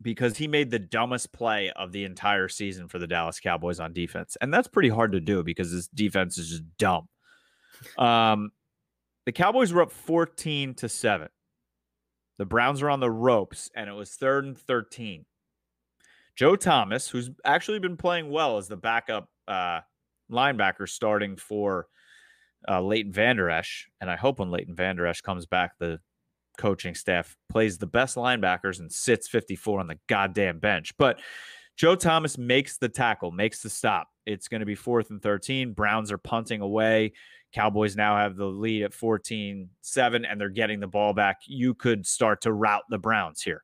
[0.00, 3.92] because he made the dumbest play of the entire season for the Dallas Cowboys on
[3.92, 7.08] defense and that's pretty hard to do because this defense is just dumb
[7.96, 8.50] um
[9.26, 11.28] the Cowboys were up 14 to 7
[12.38, 15.26] the Browns are on the ropes, and it was third and 13.
[16.36, 19.80] Joe Thomas, who's actually been playing well as the backup uh,
[20.30, 21.88] linebacker starting for
[22.68, 25.98] uh, Leighton Vander Esch, and I hope when Leighton Vander Esch comes back, the
[26.58, 30.92] coaching staff plays the best linebackers and sits 54 on the goddamn bench.
[30.98, 31.20] But
[31.76, 34.08] Joe Thomas makes the tackle, makes the stop.
[34.26, 35.72] It's going to be fourth and 13.
[35.72, 37.12] Browns are punting away.
[37.52, 41.38] Cowboys now have the lead at 14 7, and they're getting the ball back.
[41.46, 43.62] You could start to rout the Browns here.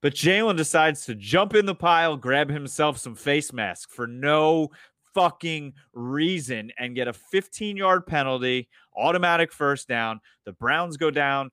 [0.00, 4.70] But Jaylon decides to jump in the pile, grab himself some face mask for no
[5.14, 10.20] fucking reason, and get a 15 yard penalty, automatic first down.
[10.46, 11.50] The Browns go down,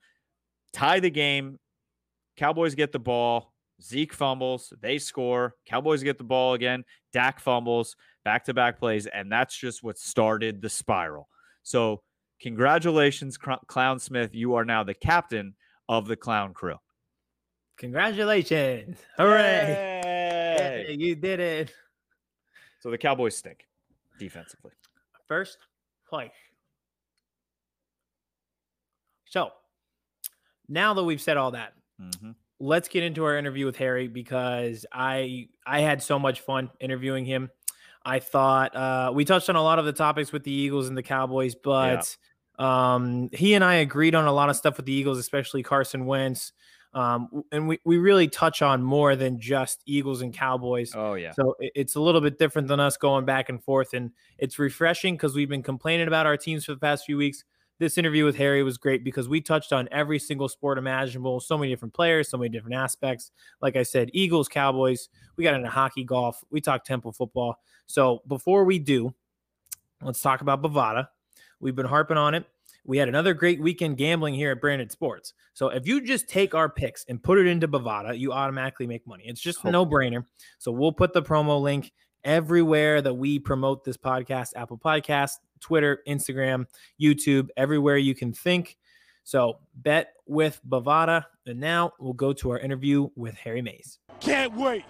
[0.73, 1.59] tie the game.
[2.37, 3.53] Cowboys get the ball.
[3.81, 5.55] Zeke fumbles, they score.
[5.65, 6.83] Cowboys get the ball again.
[7.13, 9.07] Dak fumbles, back to back plays.
[9.07, 11.29] And that's just what started the spiral.
[11.63, 12.01] So,
[12.41, 14.35] congratulations, Clown Smith.
[14.35, 15.55] You are now the captain
[15.87, 16.75] of the clown crew.
[17.77, 18.97] Congratulations.
[19.17, 19.63] Hooray.
[20.03, 21.73] Hey, you did it.
[22.81, 23.65] So, the Cowboys stink
[24.17, 24.71] defensively.
[25.29, 25.57] First
[26.09, 26.31] place.
[29.25, 29.51] So,
[30.69, 32.31] now that we've said all that, mm-hmm.
[32.59, 37.25] let's get into our interview with Harry because I I had so much fun interviewing
[37.25, 37.49] him.
[38.05, 40.97] I thought uh, we touched on a lot of the topics with the Eagles and
[40.97, 42.15] the Cowboys, but
[42.57, 42.93] yeah.
[42.93, 46.05] um, he and I agreed on a lot of stuff with the Eagles, especially Carson
[46.05, 46.53] Wentz.
[46.91, 50.93] Um, and we, we really touch on more than just Eagles and Cowboys.
[50.95, 51.33] Oh, yeah.
[51.33, 53.93] So it, it's a little bit different than us going back and forth.
[53.93, 57.43] And it's refreshing because we've been complaining about our teams for the past few weeks
[57.79, 61.57] this interview with Harry was great because we touched on every single sport imaginable, so
[61.57, 63.31] many different players, so many different aspects.
[63.61, 67.55] Like I said, Eagles, Cowboys, we got into hockey, golf, we talked temple football.
[67.87, 69.13] So before we do,
[70.01, 71.07] let's talk about Bovada.
[71.59, 72.45] We've been harping on it.
[72.85, 75.33] We had another great weekend gambling here at Branded Sports.
[75.53, 79.05] So if you just take our picks and put it into Bovada, you automatically make
[79.05, 79.23] money.
[79.27, 80.25] It's just a no brainer.
[80.57, 81.91] So we'll put the promo link
[82.23, 86.65] everywhere that we promote this podcast Apple Podcast, Twitter, Instagram,
[87.01, 88.77] YouTube, everywhere you can think.
[89.23, 91.25] So bet with Bovada.
[91.45, 93.99] And now we'll go to our interview with Harry Mayes.
[94.19, 94.85] Can't wait.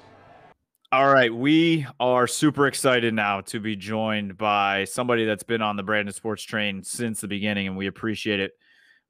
[0.91, 5.75] All right, we are super excited now to be joined by somebody that's been on
[5.75, 8.53] the Brandon Sports train since the beginning, and we appreciate it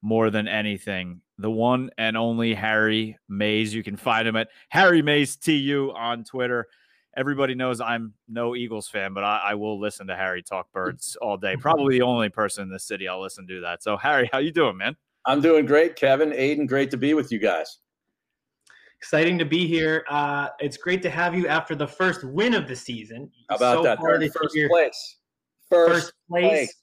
[0.01, 1.21] more than anything.
[1.37, 3.73] The one and only Harry Mays.
[3.73, 6.67] You can find him at Harry Mayes TU on Twitter
[7.19, 11.17] everybody knows I'm no Eagles fan, but I, I, will listen to Harry talk birds
[11.21, 11.57] all day.
[11.57, 13.83] Probably the only person in the city I'll listen to that.
[13.83, 14.95] So Harry, how you doing, man?
[15.25, 16.31] I'm doing great, Kevin.
[16.31, 17.79] Aiden, great to be with you guys.
[18.97, 20.05] Exciting to be here.
[20.09, 23.29] Uh, it's great to have you after the first win of the season.
[23.49, 23.99] How about so that?
[24.01, 25.17] Third, first place.
[25.69, 26.49] First, first place.
[26.49, 26.75] place.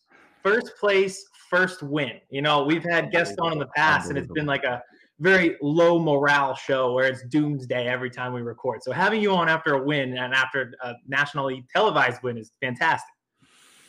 [0.42, 1.24] First place.
[1.50, 2.12] First win.
[2.30, 4.82] You know, we've had guests on in the past, and it's been like a
[5.20, 8.82] very low morale show where it's doomsday every time we record.
[8.82, 13.12] So having you on after a win and after a nationally televised win is fantastic.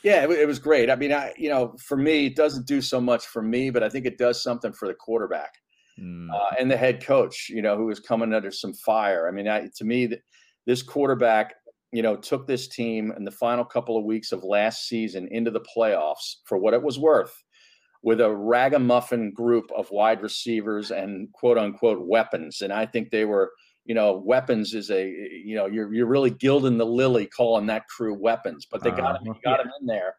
[0.03, 0.89] Yeah, it, it was great.
[0.89, 3.83] I mean, I you know, for me, it doesn't do so much for me, but
[3.83, 5.55] I think it does something for the quarterback.
[5.99, 6.29] mm.
[6.33, 9.27] uh, and the head coach, you know, who was coming under some fire.
[9.27, 10.09] I mean, I, to me,
[10.65, 11.55] this quarterback,
[11.91, 15.51] you know, took this team in the final couple of weeks of last season into
[15.51, 17.43] the playoffs for what it was worth
[18.03, 22.61] with a ragamuffin group of wide receivers and quote unquote weapons.
[22.61, 23.51] And I think they were,
[23.85, 27.87] you know, weapons is a, you know, you're, you're really gilding the lily calling that
[27.87, 29.63] crew weapons, but they got, uh, him, got yeah.
[29.63, 30.15] him in there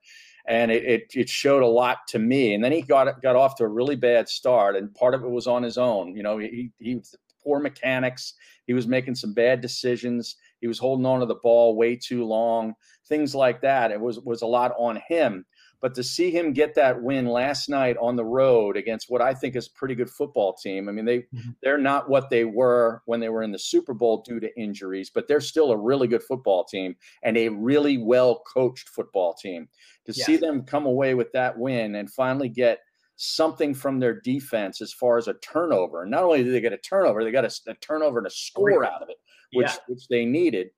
[0.49, 2.55] and it, it, it showed a lot to me.
[2.55, 5.31] And then he got got off to a really bad start, and part of it
[5.31, 6.17] was on his own.
[6.17, 7.01] You know, he he
[7.45, 8.35] poor mechanics.
[8.67, 10.37] He was making some bad decisions.
[10.61, 12.75] He was holding on to the ball way too long.
[13.09, 13.93] Things like that.
[13.93, 15.45] It was was a lot on him.
[15.81, 19.33] But to see him get that win last night on the road against what I
[19.33, 20.89] think is a pretty good football team.
[20.89, 21.51] I mean, they mm-hmm.
[21.63, 25.11] they're not what they were when they were in the Super Bowl due to injuries,
[25.13, 29.69] but they're still a really good football team and a really well coached football team.
[30.07, 30.25] To yeah.
[30.25, 32.81] see them come away with that win and finally get
[33.17, 36.03] something from their defense as far as a turnover.
[36.03, 38.31] And not only did they get a turnover, they got a, a turnover and a
[38.31, 39.17] score out of it,
[39.53, 39.77] which yeah.
[39.87, 40.71] which they needed.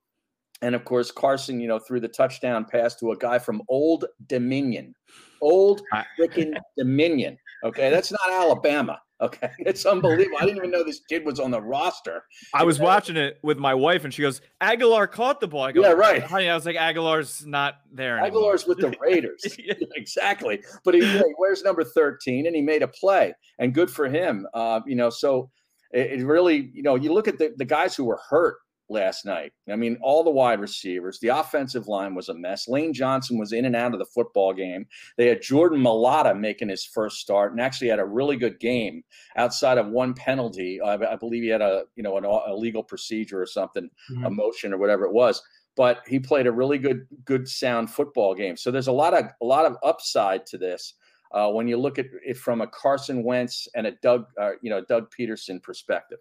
[0.61, 4.05] And of course, Carson, you know, threw the touchdown pass to a guy from Old
[4.27, 4.93] Dominion.
[5.41, 5.81] Old
[6.19, 7.37] freaking Dominion.
[7.63, 7.89] Okay.
[7.89, 8.99] That's not Alabama.
[9.21, 9.49] Okay.
[9.59, 10.37] It's unbelievable.
[10.39, 12.23] I didn't even know this kid was on the roster.
[12.53, 15.63] I was watching it with my wife and she goes, Agholor caught the ball.
[15.63, 16.23] I go, yeah, right.
[16.23, 18.17] Honey, I was like, Agholor's not there.
[18.17, 19.55] Agholor's with the Raiders.
[19.59, 19.75] yeah.
[19.95, 20.61] Exactly.
[20.83, 24.47] But he, he, wears number 13 and he made a play and good for him.
[24.53, 25.51] Uh, you know, so
[25.91, 28.57] it, it really, you know, you look at the, the guys who were hurt
[28.91, 29.53] last night.
[29.71, 32.67] I mean, all the wide receivers, the offensive line was a mess.
[32.67, 34.85] Lane Johnson was in and out of the football game.
[35.17, 39.03] They had Jordan Mailata making his first start and actually had a really good game
[39.37, 40.79] outside of one penalty.
[40.81, 44.25] I, I believe he had a, you know, an, a legal procedure or something, mm-hmm.
[44.25, 45.41] a motion or whatever it was.
[45.77, 48.57] But he played a really good, good, sound football game.
[48.57, 50.95] So there's a lot of a lot of upside to this.
[51.33, 54.69] Uh, when you look at it from a Carson Wentz and a Doug, uh, you
[54.69, 56.19] know, Doug Pederson perspective.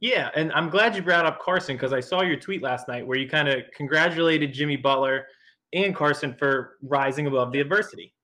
[0.00, 3.06] Yeah, and I'm glad you brought up Carson because I saw your tweet last night
[3.06, 5.26] where you kind of congratulated Jimmy Butler
[5.74, 8.14] and Carson for rising above the adversity.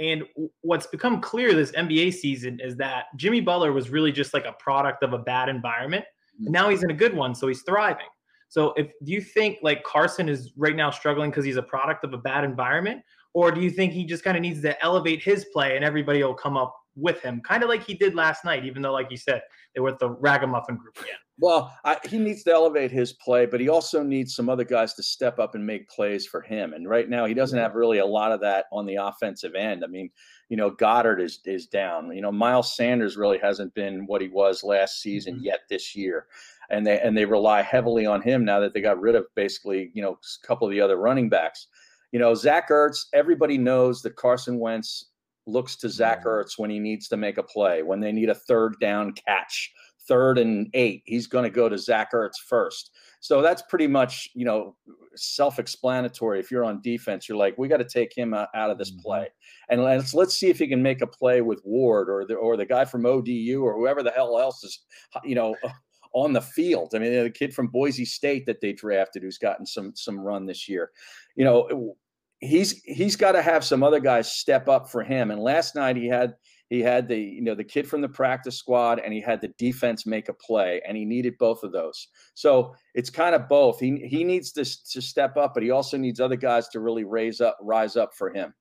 [0.00, 0.24] And
[0.62, 4.52] what's become clear this NBA season is that Jimmy Butler was really just like a
[4.52, 6.04] product of a bad environment.
[6.40, 8.06] And now he's in a good one, so he's thriving.
[8.48, 12.02] So if do you think like Carson is right now struggling because he's a product
[12.02, 13.02] of a bad environment,
[13.34, 16.22] or do you think he just kind of needs to elevate his play and everybody
[16.24, 19.10] will come up with him, kind of like he did last night, even though, like
[19.10, 19.42] you said,
[19.74, 21.16] they were the ragamuffin group again.
[21.42, 24.92] Well, I, he needs to elevate his play, but he also needs some other guys
[24.94, 26.74] to step up and make plays for him.
[26.74, 29.82] And right now, he doesn't have really a lot of that on the offensive end.
[29.82, 30.10] I mean,
[30.50, 32.14] you know, Goedert is is down.
[32.14, 35.44] You know, Miles Sanders really hasn't been what he was last season mm-hmm.
[35.44, 36.26] yet this year,
[36.68, 39.90] and they and they rely heavily on him now that they got rid of basically
[39.94, 41.68] you know a couple of the other running backs.
[42.12, 43.06] You know, Zach Ertz.
[43.14, 45.09] Everybody knows that Carson Wentz
[45.46, 48.34] looks to Zach Ertz when he needs to make a play, when they need a
[48.34, 49.72] third down catch,
[50.06, 52.90] third and eight, he's going to go to Zach Ertz first.
[53.20, 54.76] So that's pretty much, you know,
[55.14, 56.40] self-explanatory.
[56.40, 59.02] If you're on defense, you're like, we got to take him out of this mm-hmm.
[59.02, 59.28] play,
[59.68, 62.56] and let's let's see if he can make a play with Ward or the or
[62.56, 64.80] the guy from ODU or whoever the hell else is,
[65.24, 65.54] you know,
[66.12, 66.94] on the field.
[66.94, 70.46] I mean, the kid from Boise State that they drafted who's gotten some some run
[70.46, 70.90] this year.
[71.36, 71.94] You know,
[72.40, 75.30] he's he's got to have some other guys step up for him.
[75.30, 76.34] And last night he had
[76.68, 79.52] he had the you know the kid from the practice squad and he had the
[79.58, 82.08] defense make a play and he needed both of those.
[82.34, 83.78] So it's kind of both.
[83.78, 87.04] He he needs to to step up, but he also needs other guys to really
[87.04, 88.54] raise up rise up for him.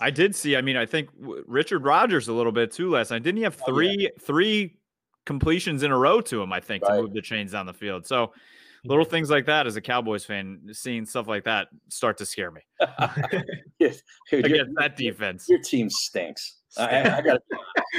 [0.00, 0.56] I did see.
[0.56, 3.24] I mean, I think Richard Rodgers a little bit too last night.
[3.24, 4.08] Didn't he have three oh, yeah.
[4.20, 4.78] three
[5.26, 6.52] completions in a row to him?
[6.52, 6.96] I think right.
[6.96, 8.06] to move the chains down the field.
[8.06, 8.32] So
[8.84, 12.50] little things like that as a Cowboys fan, seeing stuff like that start to scare
[12.50, 12.60] me.
[13.78, 16.58] yes, Dude, Against that defense, your team stinks.
[16.76, 17.40] I, I got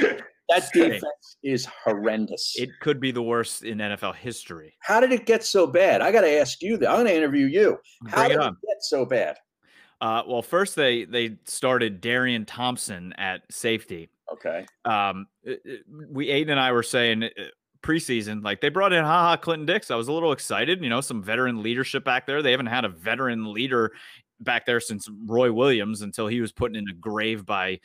[0.48, 2.54] that defense is horrendous.
[2.56, 4.74] It could be the worst in NFL history.
[4.80, 6.00] How did it get so bad?
[6.00, 6.88] I got to ask you that.
[6.88, 7.78] I'm going to interview you.
[8.08, 9.36] How Bring did it, it get so bad?
[10.00, 14.08] Uh, well, first they they started Darian Thompson at safety.
[14.32, 14.64] Okay.
[14.84, 15.26] Um,
[16.08, 17.28] we Aiden and I were saying
[17.82, 19.90] preseason, like they brought in Ha Ha Clinton-Dix.
[19.90, 22.42] I was a little excited, you know, some veteran leadership back there.
[22.42, 23.92] They haven't had a veteran leader
[24.40, 27.80] back there since Roy Williams until he was put in a grave by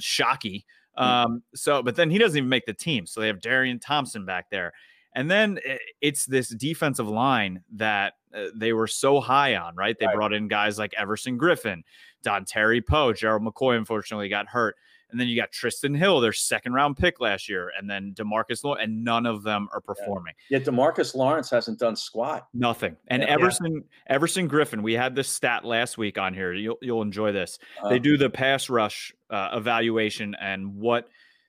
[0.00, 0.64] Shockey.
[0.96, 1.02] Hmm.
[1.02, 3.06] Um, so, but then he doesn't even make the team.
[3.06, 4.72] So they have Darian Thompson back there.
[5.14, 9.96] And then eh, it's this defensive line that uh, they were so high on, right?
[9.98, 10.14] They right.
[10.14, 11.82] brought in guys like Everson Griffen,
[12.22, 14.76] Don Terry Poe, Gerald McCoy, unfortunately got hurt.
[15.10, 18.64] And then you got Trysten Hill, their second round pick last year, and then Demarcus
[18.64, 20.34] Lawrence, and none of them are performing.
[20.48, 22.48] Yeah, yeah Demarcus Lawrence hasn't done squat.
[22.54, 22.96] Nothing.
[23.08, 23.80] And yeah, Everson yeah.
[24.14, 26.52] Everson Griffen, we had this stat last week on here.
[26.52, 27.58] You'll you'll enjoy this.
[27.82, 31.08] Uh, they do the pass rush uh, evaluation and what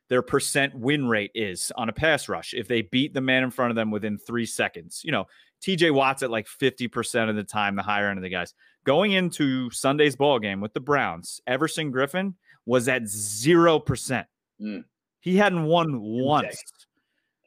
[0.09, 3.49] their percent win rate is on a pass rush if they beat the man in
[3.49, 5.01] front of them within three seconds.
[5.05, 5.26] You know,
[5.62, 8.53] TJ Watt's at like 50% of the time, the higher end of the guys.
[8.84, 12.34] Going into Sunday's ball game with the Browns, Everson Griffen
[12.66, 14.26] was at 0%.
[14.62, 14.84] Mm.
[15.20, 16.64] He hadn't won once.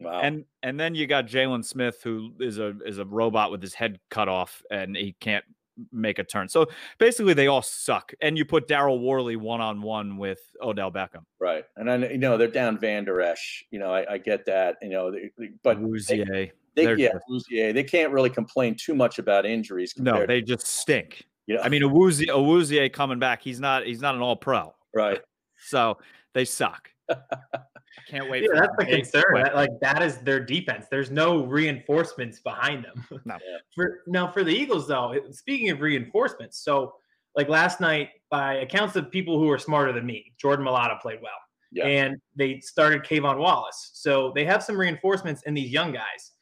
[0.01, 0.21] Wow.
[0.21, 3.75] And and then you got Jaylon Smith, who is a is a robot with his
[3.75, 5.45] head cut off, and he can't
[5.93, 6.49] make a turn.
[6.49, 6.67] So
[6.99, 8.13] basically, they all suck.
[8.21, 11.25] And you put Daryl Worley one on one with Odell Beckham.
[11.41, 11.65] right.
[11.77, 13.65] And I know, you know, they're down Vander Esch.
[13.71, 17.47] You know, I, I get that, you know, they, they- but they, they, yeah, just-
[17.51, 19.95] they can't really complain too much about injuries.
[19.97, 21.25] No, they just stink.
[21.47, 24.75] you know, I mean, Awuzie, Awuzie coming back, he's not he's not an all pro.
[24.95, 25.21] Right.
[25.67, 25.99] So
[26.35, 26.91] they suck.
[28.09, 28.43] Can't wait.
[28.43, 29.35] Yeah, for that's the concern.
[29.35, 30.87] That, like that is their defense.
[30.91, 33.05] There's no reinforcements behind them.
[33.25, 33.35] No.
[33.35, 33.59] Yeah.
[33.75, 36.95] For now, for the Eagles though, speaking of reinforcements, so
[37.37, 41.21] like last night, by accounts of people who are smarter than me, Jordan Mailata played
[41.23, 41.33] well,
[41.73, 41.87] Yeah.
[41.87, 43.91] and they started K'Von Wallace.
[43.95, 46.33] So they have some reinforcements in these young guys.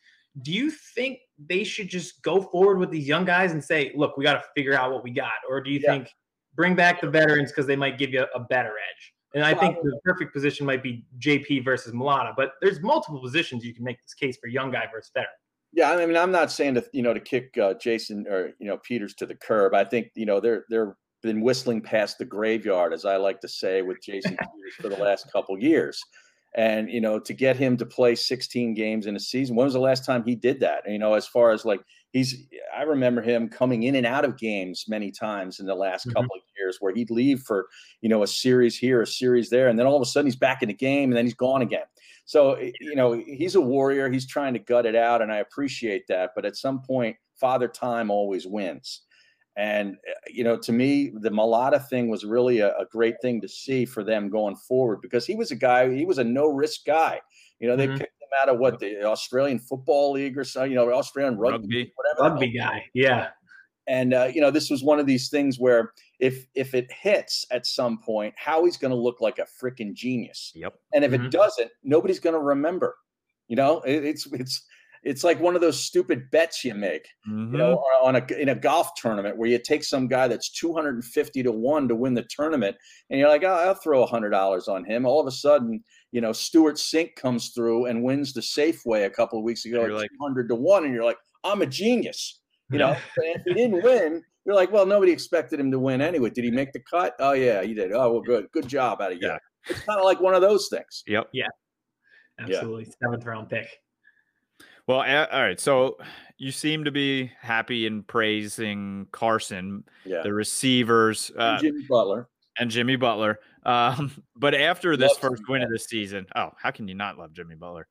[0.42, 4.16] Do you think they should just go forward with these young guys and say, "Look,
[4.16, 5.92] we got to figure out what we got," or do you Yeah.
[5.96, 6.08] think
[6.54, 9.14] bring back the veterans because they might give you a better edge?
[9.34, 13.64] And I think the perfect position might be JP versus Mailata, but there's multiple positions
[13.64, 15.30] you can make this case for young guy versus veteran.
[15.72, 18.66] Yeah, I mean, I'm not saying to you know to kick uh, Jason or you
[18.66, 19.74] know Peters to the curb.
[19.74, 23.48] I think you know they're they're been whistling past the graveyard, as I like to
[23.48, 26.02] say, with Jason Peters for the last couple years.
[26.54, 29.72] And you know, to get him to play 16 games in a season, when was
[29.72, 30.82] the last time he did that?
[30.86, 31.80] You know, as far as like
[32.12, 32.46] he's,
[32.76, 36.12] I remember him coming in and out of games many times in the last Mhm.
[36.12, 37.68] couple of years, where he'd leave for
[38.00, 40.36] you know a series here, a series there, and then all of a sudden he's
[40.36, 41.86] back in the game, and then he's gone again.
[42.24, 44.10] So eh, you know, he's a warrior.
[44.10, 46.32] He's trying to gut it out, and I appreciate that.
[46.34, 49.02] But at some point, Father Time always wins.
[49.56, 53.40] And uh, you know, to me, the Mailata thing was really a, a great thing
[53.42, 56.46] to see for them going forward because he was a guy, he was a no
[56.46, 57.20] risk guy.
[57.60, 58.02] You know, they Mhm.
[58.02, 61.58] picked him out of what the Australian Football League or so, you know, Australian rugby,
[61.62, 61.92] Rugby.
[61.96, 62.16] whatever.
[62.18, 62.30] the hell.
[62.32, 63.28] Rugby guy, yeah.
[63.88, 67.44] And uh, you know, this was one of these things where if if it hits
[67.50, 70.52] at some point, Howie's going to look like a freaking genius.
[70.54, 70.74] Yep.
[70.94, 71.24] And if Mhm.
[71.26, 72.94] it doesn't, nobody's going to remember.
[73.48, 74.64] You know, it, it's it's
[75.02, 77.50] it's like one of those stupid bets you make Mhm.
[77.50, 80.48] you know, or on a in a golf tournament where you take some guy that's
[80.52, 82.76] 250 to 1 to win the tournament
[83.10, 85.04] and you're like, oh, I'll throw $100 on him.
[85.06, 85.82] All of a sudden,
[86.12, 89.82] you know, Stewart Cink comes through and wins the Safeway a couple of weeks ago
[89.82, 92.40] And at like- 200 to 1 and you're like, I'm a genius.
[92.70, 96.00] You know, and if he didn't win, you're like, well, nobody expected him to win
[96.00, 96.30] anyway.
[96.30, 97.14] Did he make the cut?
[97.18, 97.92] Oh yeah, he did.
[97.92, 98.46] Oh, well, good.
[98.52, 99.26] Good job out of you.
[99.28, 99.38] Yeah.
[99.68, 101.02] It's kind of like one of those things.
[101.06, 101.28] Yep.
[101.32, 101.46] Yeah.
[102.38, 102.86] Absolutely.
[103.02, 103.68] Seventh round pick.
[104.88, 105.60] Well, all right.
[105.60, 105.96] So
[106.38, 110.22] you seem to be happy in praising Carson, Yeah.
[110.22, 112.28] the receivers, uh, And Jimmy Butler.
[112.58, 113.38] and Jimmy Butler.
[113.64, 117.18] Um, but after this Love first win of the season, oh, how can you not
[117.18, 117.86] love Jimmy Butler?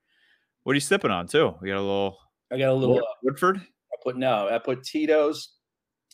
[0.64, 1.56] What are you sipping on too?
[1.62, 2.18] We got a little
[2.52, 3.58] I got a little uh, Woodford.
[3.58, 5.54] I put no, I put Tito's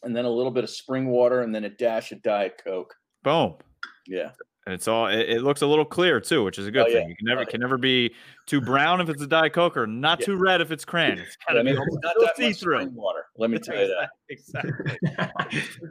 [0.03, 2.93] and then a little bit of spring water and then a dash of Diet Coke.
[3.23, 3.55] Boom.
[4.05, 4.31] Yeah.
[4.67, 6.89] And it's all it, it looks a little clear too, which is a good Oh,
[6.89, 6.99] yeah.
[6.99, 7.07] thing.
[7.09, 8.13] You can never Oh, can never be
[8.47, 10.25] too brown if it's a Diet Coke or not Yeah.
[10.25, 11.19] too red if it's cran.
[11.19, 13.27] It's I gotta mean, it's not that much spring water.
[13.37, 14.09] Let me tell you that.
[14.27, 14.97] Exactly.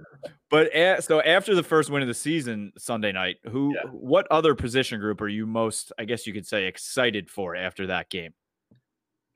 [0.51, 3.91] But a, so after the first win of the season Sunday night, who Yeah.
[3.91, 7.87] what other position group are you most, I guess you could say, excited for after
[7.89, 8.33] that game,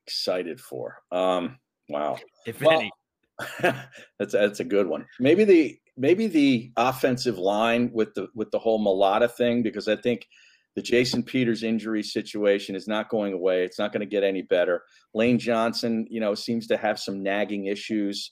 [0.07, 1.03] Excited for.
[1.11, 2.18] Um, wow.
[2.47, 2.93] if Well, any?
[4.18, 5.07] that's that's a good one.
[5.18, 9.97] Maybe the maybe the offensive line with the with the whole Mailata thing because I
[9.97, 10.26] think
[10.76, 13.64] the Jason Peters injury situation is not going away.
[13.64, 14.82] It's not going to get any better.
[15.14, 18.30] Lane Johnson, you know, seems to have some nagging issues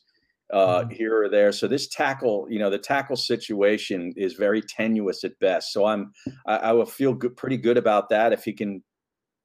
[0.53, 1.53] uh, here or there.
[1.53, 5.73] So this tackle, you know, the tackle situation is very tenuous at best.
[5.73, 6.13] So I'm
[6.47, 8.83] I, I will feel good, pretty good about that if he can.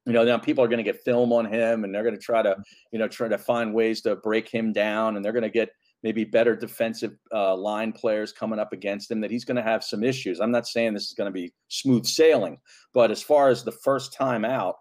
[0.05, 2.21] You know, now people are going to get film on him, and they're going to
[2.21, 2.57] try to,
[2.91, 5.69] you know, try to find ways to break him down, and they're going to get
[6.03, 9.21] maybe better defensive uh, line players coming up against him.
[9.21, 10.39] That he's going to have some issues.
[10.39, 12.57] I'm not saying this is going to be smooth sailing,
[12.93, 14.75] but as far as the first time out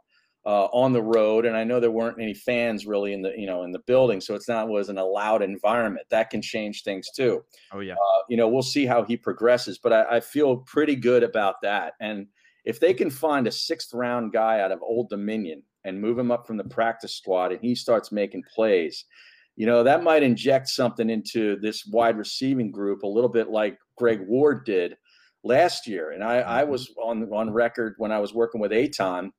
[0.45, 3.47] uh, on the road, and I know there weren't any fans really in the, you
[3.47, 6.07] know, in the building, so it's not wasn't a loud environment.
[6.11, 7.95] That can change things too Oh yeah.
[7.95, 11.57] uh, you know, we'll see how he progresses, but I, I feel pretty good about
[11.63, 11.95] that.
[12.01, 12.27] And
[12.65, 16.31] if they can find a sixth round guy out of Old Dominion and move him
[16.31, 19.05] up from the practice squad and he starts making plays,
[19.57, 23.77] you know, that might inject something into this wide receiving group a little bit like
[23.99, 24.97] Greg Ward did
[25.45, 26.13] last year.
[26.13, 29.33] And I, I was on on record when I was working with Aton,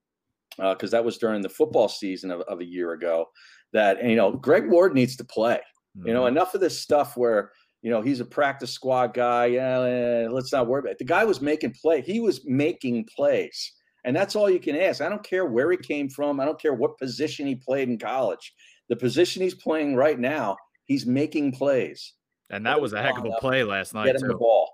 [0.58, 3.26] because that was during the football season of, of a year ago,
[3.72, 5.60] that you know Greg Ward needs to play.
[6.06, 6.30] You know, Mhm.
[6.30, 7.52] enough of this stuff where
[7.84, 9.46] you know he's a practice squad guy.
[9.48, 10.98] Yeah, let's not worry about it.
[10.98, 12.02] The guy was making play.
[12.02, 13.72] He was making plays
[14.06, 15.00] And that's all you can ask.
[15.02, 16.40] I don't care where he came from.
[16.40, 18.54] I don't care what position he played in college.
[18.90, 22.14] The position he's playing right now, he's making plays.
[22.50, 24.08] And that was a heck of a play last night.
[24.08, 24.28] Get him too.
[24.30, 24.70] the ball.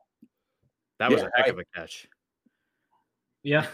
[1.00, 2.08] That was Yeah, a heck I- of a catch.
[3.44, 3.66] Yeah.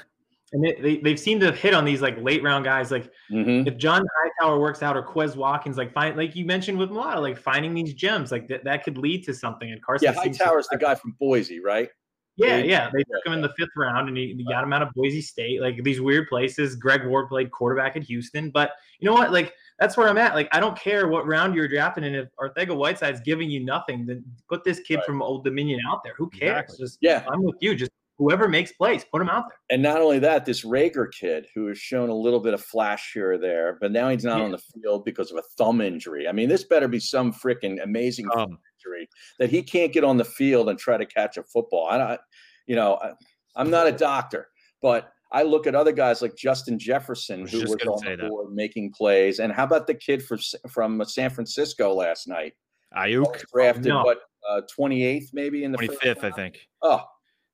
[0.55, 2.89] And they, they, they've seemed to have hit on these like late round guys.
[2.89, 3.67] Like Mhm.
[3.67, 4.05] if John
[4.39, 7.73] Hightower works out or Quez Watkins, like find like you mentioned with Milano, like finding
[7.73, 9.69] these gems, like that, that could lead to something.
[9.69, 11.89] And Carson, Yeah, seems to- Hightower's the guy from Boise, right?
[12.37, 12.89] Yeah, Yeah, yeah.
[12.93, 15.21] They took him in the fifth round and he, he got him out of Boise
[15.21, 15.59] State.
[15.61, 16.75] Like these weird places.
[16.77, 18.49] Greg Ward played quarterback at Houston.
[18.49, 19.31] But you know what?
[19.33, 20.35] Like that's where I'm at.
[20.35, 22.03] Like I don't care what round you're drafting.
[22.05, 25.05] And if Arcega-Whiteside's giving you nothing, then put this kid Right.
[25.05, 26.13] from Old Dominion out there.
[26.17, 26.63] Who cares?
[26.63, 26.77] Exactly.
[26.85, 27.23] Just Yeah.
[27.29, 27.75] I'm with you.
[27.75, 29.57] Just whoever makes plays, put him out there.
[29.71, 33.11] And not only that, this Reagor kid who has shown a little bit of flash
[33.13, 34.45] here or there, but now he's not Yeah.
[34.45, 36.27] on the field because of a thumb injury.
[36.27, 39.09] I mean, this better be some freaking amazing thumb Um, injury
[39.39, 41.87] that he can't get on the field and try to catch a football.
[41.89, 42.21] I don't,
[42.67, 43.11] you know, I,
[43.55, 44.47] I'm not a doctor,
[44.81, 48.21] but I look at other guys like Justin Jefferson, was who was on say the
[48.23, 48.29] that.
[48.29, 49.39] board making plays.
[49.39, 50.39] And how about the kid from
[50.69, 52.53] from San Francisco last night?
[52.95, 54.03] Aiyuk, Drafted no.
[54.03, 56.59] what uh, 28th maybe in the first 25th, I think.
[56.81, 57.01] Oh,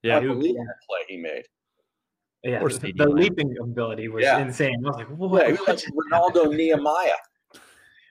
[0.04, 0.18] Yeah.
[0.18, 1.44] unbelievable play he made.
[2.44, 4.40] Yeah, course the, they the leaping ability was Yeah.
[4.40, 4.76] insane.
[4.84, 5.46] I was like, what?
[5.48, 7.12] he was like Renaldo Nehemiah.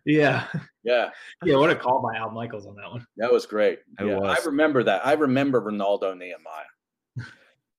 [0.04, 0.44] yeah,
[0.84, 1.10] Yeah.
[1.44, 1.56] yeah.
[1.56, 3.04] What a call by Al Michaels on that one.
[3.16, 3.80] That was great.
[3.98, 4.38] It yeah, was.
[4.40, 5.04] I remember that.
[5.04, 7.26] I remember Renaldo Nehemiah.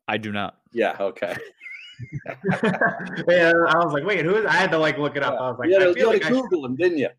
[0.10, 0.58] I do not.
[0.74, 1.38] Yeah, okay.
[3.30, 4.46] yeah, I was like, wait, who is?
[4.46, 5.36] I had to like look it up.
[5.40, 6.66] I was like, you had I to, feel you like had I to should- Google
[6.66, 7.10] him, didn't you?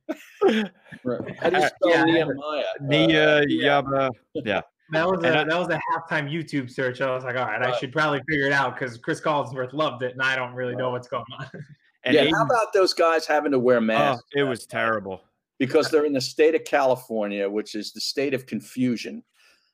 [1.05, 1.39] Right.
[1.41, 2.65] How do you spell yeah, Nehemiah?
[2.83, 4.11] Nia Uh, Yaba.
[4.35, 4.61] Yeah.
[4.93, 7.01] That was a that was a halftime YouTube search.
[7.01, 10.03] I was like, all right, I should probably figure it out because Cris Collinsworth loved
[10.03, 11.49] it, and I don't really know what's going on.
[12.05, 15.23] And yeah, Aiden- how about those guys having to wear oh, masks it was terrible.
[15.61, 19.23] because they're in the state of California, which is the state of confusion,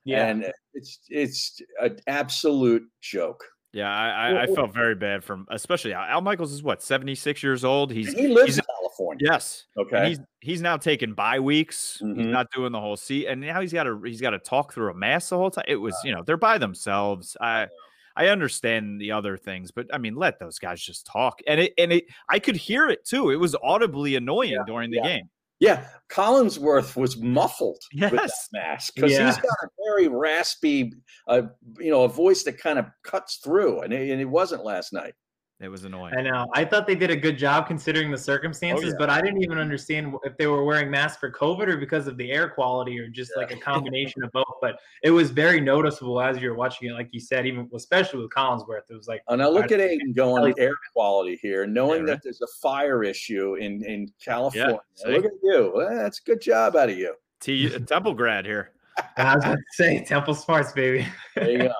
[0.05, 3.43] yeah, and it's it's an absolute joke.
[3.73, 7.43] Yeah, I, I, I felt very bad from especially Al, Al Michaels is what, 76
[7.43, 7.91] years old?
[7.93, 8.65] He's he lives he's- in
[8.99, 9.29] California.
[9.31, 9.67] yes.
[9.77, 10.09] And Okay.
[10.11, 11.99] he's he's now taking bye weeks.
[12.01, 12.31] He's Mhm.
[12.31, 14.91] not doing the whole seat, and now he's got to he's got to talk through
[14.91, 15.65] a mask the whole time.
[15.69, 17.37] It was you know they're by themselves.
[17.41, 17.69] I
[18.17, 21.41] I understand the other things, but I mean let those guys just talk.
[21.47, 23.31] And it and it I could hear it too.
[23.31, 25.03] It was audibly annoying Yeah, during the yeah.
[25.03, 25.31] game.
[25.61, 28.49] Yeah, Collinsworth was muffled with that Yes.
[28.53, 29.27] mask because Yeah.
[29.27, 30.93] he's got a very raspy,
[31.27, 31.43] uh,
[31.81, 34.93] you know, a voice that kind of cuts through, and it, and it wasn't last
[34.93, 35.15] night.
[35.61, 36.15] It was annoying.
[36.17, 36.47] I know.
[36.55, 38.95] I thought they did a good job considering the oh, circumstances, Oh, yeah.
[38.97, 42.17] but I didn't even understand if they were wearing masks for COVID or because of
[42.17, 44.45] the air quality or just like a combination of both.
[44.61, 48.21] But it was very noticeable as you were watching it, like you said, even especially
[48.21, 48.83] with Collinsworth.
[48.89, 52.21] It was like, And now look at Aiden going air quality here, knowing Yeah, that
[52.23, 54.79] there's a fire issue in in California.
[54.95, 55.09] see?
[55.09, 55.73] look at you.
[55.75, 57.15] Well, that's a good job out of you.
[57.41, 58.71] T Temple grad here.
[59.17, 61.05] I was about to say, Temple Smarts, baby.
[61.35, 61.73] There you go.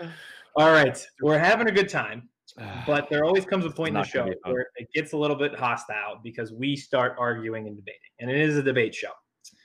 [0.56, 2.28] All right, we're having a good time.
[2.86, 5.54] But there always comes a point in the show where it gets a little bit
[5.54, 9.12] hostile because we start arguing and debating, and it is a debate show.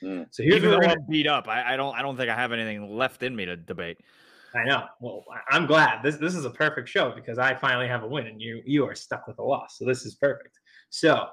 [0.02, 0.26] Mm.
[0.30, 2.30] So here's Even what though we're I'm beat up, I, I don't I don't think
[2.30, 3.98] I have anything left in me to debate.
[4.54, 4.84] I know.
[5.00, 8.08] Well, I- I'm glad this this is a perfect show because I finally have a
[8.08, 9.76] win, and you you are stuck with a loss.
[9.78, 10.58] So this is perfect.
[10.90, 11.26] So,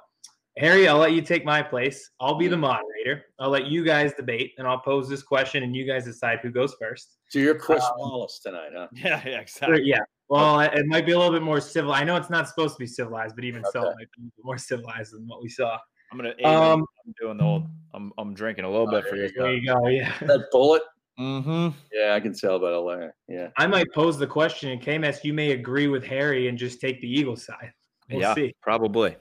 [0.58, 2.10] Harry, I'll let you take my place.
[2.20, 3.26] I'll be the moderator.
[3.40, 6.52] I'll let you guys debate, and I'll pose this question, and you guys decide who
[6.52, 7.18] goes first.
[7.30, 8.88] So you're Chris Um, Wallace tonight, huh?
[8.94, 9.84] Yeah, yeah, exactly.
[9.84, 10.02] yeah.
[10.30, 11.92] Well, it might be a little bit more civil.
[11.92, 14.58] I know it's not supposed to be civilized, but even so, it might be more
[14.58, 15.78] civilized than what we saw.
[16.12, 16.34] I'm gonna.
[16.44, 17.68] Um, I'm doing the old.
[17.94, 19.30] I'm I'm drinking a little Oh, bit for you.
[19.36, 19.88] There you go.
[19.88, 20.12] Yeah.
[20.22, 20.80] That Bulleit.
[21.20, 21.78] Mm-hmm.
[21.94, 23.16] Yeah, I can tell by the layer.
[23.28, 23.50] Yeah.
[23.58, 27.00] I might pose the question, and KMS, you may agree with Harry and just take
[27.02, 27.72] the Eagles side.
[28.10, 28.56] We'll yeah, see.
[28.62, 29.16] probably.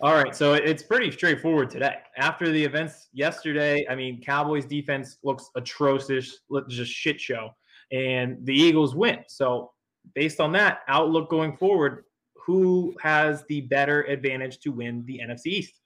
[0.00, 1.96] All right, so it's pretty straightforward today.
[2.16, 6.38] After the events yesterday, I mean, Cowboys defense looks atrocious,
[6.68, 7.50] just shit show,
[7.90, 9.18] and the Eagles win.
[9.26, 9.72] So,
[10.14, 12.04] based on that outlook going forward,
[12.34, 15.80] who has the better advantage to win the NFC East?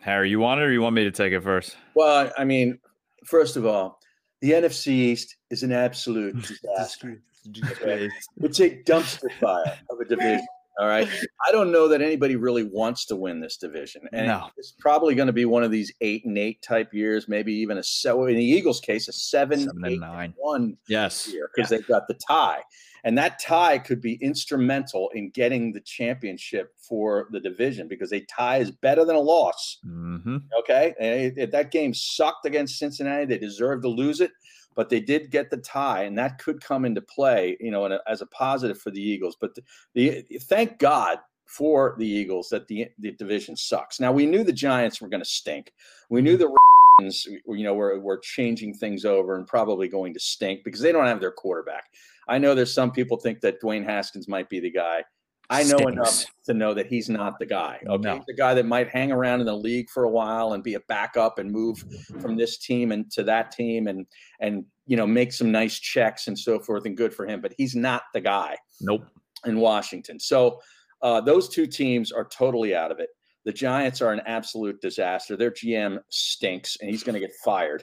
[0.00, 1.76] Harry, you want it or you want me to take it first?
[1.94, 2.78] Well, I mean,
[3.24, 4.00] first of all,
[4.40, 7.22] the NFC East is an absolute disaster.
[7.44, 10.46] It's a dumpster fire of a division.
[10.78, 11.06] All right.
[11.46, 14.02] I don't know that anybody really wants to win this division.
[14.12, 14.48] And No.
[14.56, 17.76] it's probably going to be one of these eight and eight type years, maybe even
[17.78, 20.32] a seven in the Eagles case, a seven, and nine.
[20.38, 21.28] one Yes.
[21.32, 22.62] year because they've got the tie.
[23.04, 28.20] And that tie could be instrumental in getting the championship for the division because a
[28.20, 29.78] tie is better than a loss.
[29.86, 30.36] Mm-hmm.
[30.60, 30.94] Okay.
[31.00, 33.24] And it- it- that game sucked against Cincinnati.
[33.26, 34.30] They deserved to lose it,
[34.74, 38.00] but they did get the tie, and that could come into play, you know, a,
[38.06, 39.36] as a positive for the Eagles.
[39.40, 39.62] But the,
[39.94, 44.00] the thank God for the Eagles that the, the division sucks.
[44.00, 45.72] Now, we knew the Giants were going to stink.
[46.08, 46.54] We knew the
[46.98, 50.92] Ravens, you know, were, were changing things over and probably going to stink because they
[50.92, 51.84] don't have their quarterback.
[52.28, 55.04] I know there's some people think that Dwayne Haskins might be the guy.
[55.52, 55.92] I know Stinks.
[55.92, 57.78] enough to know that he's not the guy.
[57.86, 58.16] Okay, No.
[58.16, 60.74] he's the guy that might hang around in the league for a while and be
[60.74, 61.84] a backup and move
[62.20, 64.06] from this team and to that team and
[64.40, 67.40] and you know make some nice checks and so forth and good for him.
[67.40, 69.04] But he's not the guy Nope.
[69.46, 70.18] in Washington.
[70.18, 70.60] So
[71.02, 73.10] uh, those two teams are totally out of it.
[73.44, 75.36] The Giants are an absolute disaster.
[75.36, 77.82] Their GM stinks, and he's going to get fired.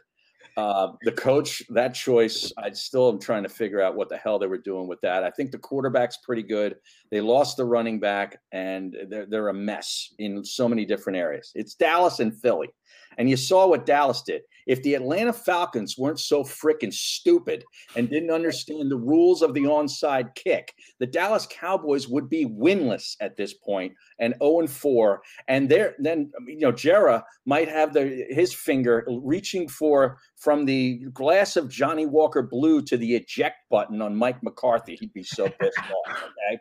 [0.60, 4.38] Uh, the coach, that choice, I still am trying to figure out what the hell
[4.38, 5.24] they were doing with that.
[5.24, 6.76] I think the quarterback's pretty good.
[7.12, 11.54] They lost the running back, and they're they're a mess in so many different areas.
[11.56, 12.68] It's Dallas and Philly,
[13.18, 14.42] and you saw what Dallas did.
[14.66, 17.64] If the Atlanta Falcons weren't so freaking stupid
[17.96, 23.16] and didn't understand the rules of the onside kick, the Dallas Cowboys would be winless
[23.20, 25.22] at this point and 0 and 4.
[25.48, 31.00] And there, then you know, Jerry might have the his finger reaching for from the
[31.14, 34.96] glass of Johnnie Walker Blue to the eject button on Mike McCarthy.
[34.98, 36.24] He'd be so pissed off.
[36.24, 36.60] Okay,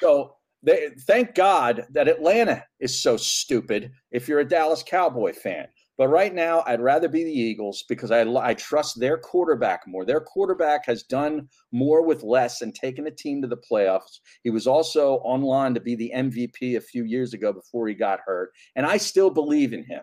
[0.00, 0.36] so.
[0.62, 3.92] They, thank God that Atlanta is so stupid.
[4.10, 8.10] If you're a Dallas Cowboy fan, but right now, I'd rather be the Eagles because
[8.10, 10.06] I, I trust their quarterback more.
[10.06, 14.20] Their quarterback has done more with less and taken a team to the playoffs.
[14.42, 17.94] He was also on line to be the MVP a few years ago before he
[17.94, 18.50] got hurt.
[18.76, 20.00] And I still believe in him.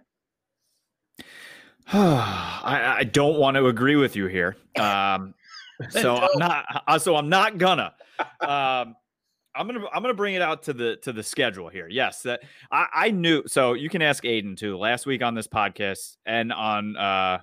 [1.93, 4.55] I, I don't want to agree with you here.
[4.79, 5.33] Um,
[5.89, 6.83] so I'm not.
[6.87, 7.93] uh, So I'm not gonna.
[8.41, 8.95] Um,
[9.57, 11.87] I'm gonna I'm gonna bring it out to the to the schedule here.
[11.89, 12.41] Yes, that
[12.71, 13.43] I, I knew.
[13.47, 14.77] So you can ask Aiden too.
[14.77, 17.39] Last week on this podcast and on uh,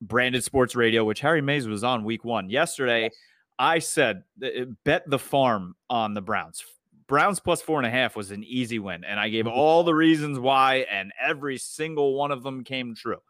[0.00, 2.50] Branded Sports Radio, which Harry Mayes was on week one.
[2.50, 3.10] Yesterday,
[3.58, 6.64] I said uh, bet the farm on the Browns.
[7.06, 9.94] Browns plus four and a half was an easy win, and I gave all the
[9.94, 13.20] reasons why, and every single one of them came true.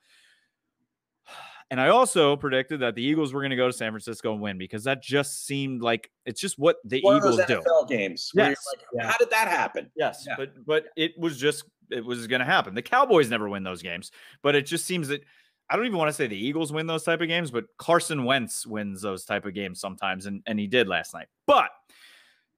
[1.71, 4.41] And I also predicted that the Eagles were going to go to San Francisco and
[4.41, 7.61] win because that just seemed like it's just what the One Eagles do.
[7.61, 8.31] NFL games.
[8.35, 8.57] Yes.
[8.75, 9.11] like, Yeah.
[9.11, 9.91] How did that happen?
[9.95, 10.35] Yes, Yeah.
[10.39, 12.75] but but it was just it was going to happen.
[12.75, 14.11] The Cowboys never win those games,
[14.43, 15.23] but it just seems that
[15.71, 18.25] I don't even want to say the Eagles win those type of games, but Carson
[18.25, 21.27] Wentz wins those type of games sometimes, and and he did last night.
[21.47, 21.71] But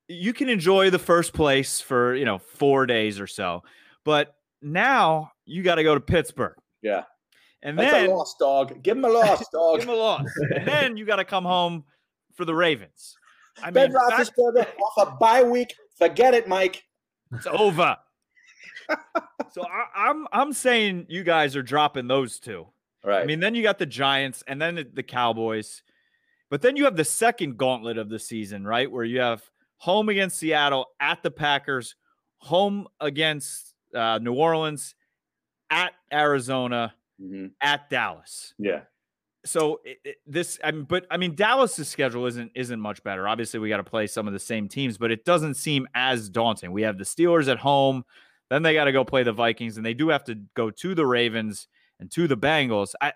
[0.07, 3.65] you can enjoy the first place for you know four days or so,
[4.05, 7.03] but now you got to go to Pittsburgh, Yeah.
[7.63, 8.83] And That's then a loss, dog.
[8.83, 9.81] Give him a loss, dog.
[9.81, 11.85] give him a loss, and then you got to come home
[12.35, 13.17] for the Ravens.
[13.63, 15.75] I Ben mean, Roethlisberger off a bye week.
[15.97, 16.85] Forget it, Mike.
[17.33, 17.97] It's over.
[19.53, 22.67] so I, I'm I'm saying you guys are dropping those two.
[23.05, 23.23] Right.
[23.23, 25.83] I mean, then you got the Giants and then the, the Cowboys,
[26.51, 28.91] but then you have the second gauntlet of the season, right?
[28.91, 29.43] Where you have
[29.79, 31.95] home against Seattle, at the Packers,
[32.39, 34.95] home against uh, New Orleans,
[35.71, 37.51] at Arizona, Mhm.
[37.61, 38.55] at Dallas.
[38.59, 38.81] Yeah.
[39.45, 43.27] So it, it- this, I mean, but I mean, Dallas's schedule isn't isn't much better.
[43.29, 46.29] Obviously, we got to play some of the same teams, but it doesn't seem as
[46.29, 46.73] daunting.
[46.73, 48.05] We have the Steelers at home,
[48.51, 50.95] then they got to go play the Vikings, and they do have to go to
[50.95, 51.69] the Ravens
[52.01, 52.95] and to the Bengals.
[53.01, 53.13] I,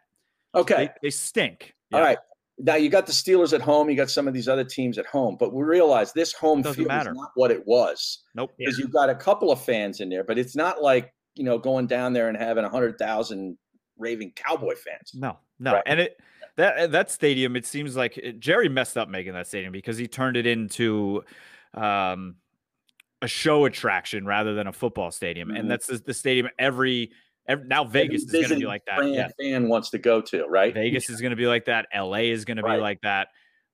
[0.55, 0.77] Okay.
[0.77, 1.75] they, they stink.
[1.93, 2.19] All right.
[2.59, 3.91] Now you got the Steelers at home.
[3.91, 6.87] You got some of these other teams at home, but we realize this home field
[6.87, 7.11] matter.
[7.11, 8.53] is not what it was Nope.
[8.57, 11.59] because you've got a couple of fans in there, but it's not like you know
[11.59, 13.59] going down there and having a hundred thousand
[13.99, 15.13] raving Cowboy fans.
[15.15, 15.83] No, no, Right.
[15.87, 16.21] and it
[16.57, 17.57] that that stadium.
[17.57, 21.25] It seems like it, Jerry messed up making that stadium because he turned it into
[21.75, 22.37] um,
[23.23, 25.59] a show attraction rather than a football stadium, Mhm.
[25.61, 27.11] and that's the, the stadium every,
[27.49, 29.01] every now Vegas is going to be like that.
[29.01, 30.73] Fan, Yeah, fan wants to go to right.
[30.75, 31.87] Vegas is going to be like that.
[31.95, 33.29] LA is going to be like that.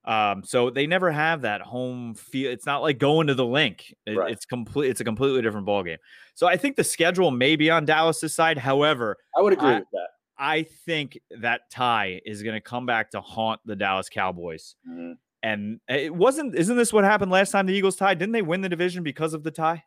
[0.05, 2.51] Um, so they never have that home feel.
[2.51, 3.95] It's not like going to the Linc.
[4.07, 4.33] It- Right.
[4.33, 4.89] It's complete.
[4.91, 5.99] It's a completely different ball game.
[6.35, 8.57] So I think the schedule may be on Dallas's side.
[8.59, 10.09] However, I would agree I- with that.
[10.39, 14.75] I think that tie is going to come back to haunt the Dallas Cowboys.
[14.89, 15.17] Mhm.
[15.43, 16.55] And it wasn't.
[16.55, 18.19] Isn't this what happened last time the Eagles tied?
[18.19, 19.85] Didn't they win the division because of the tie?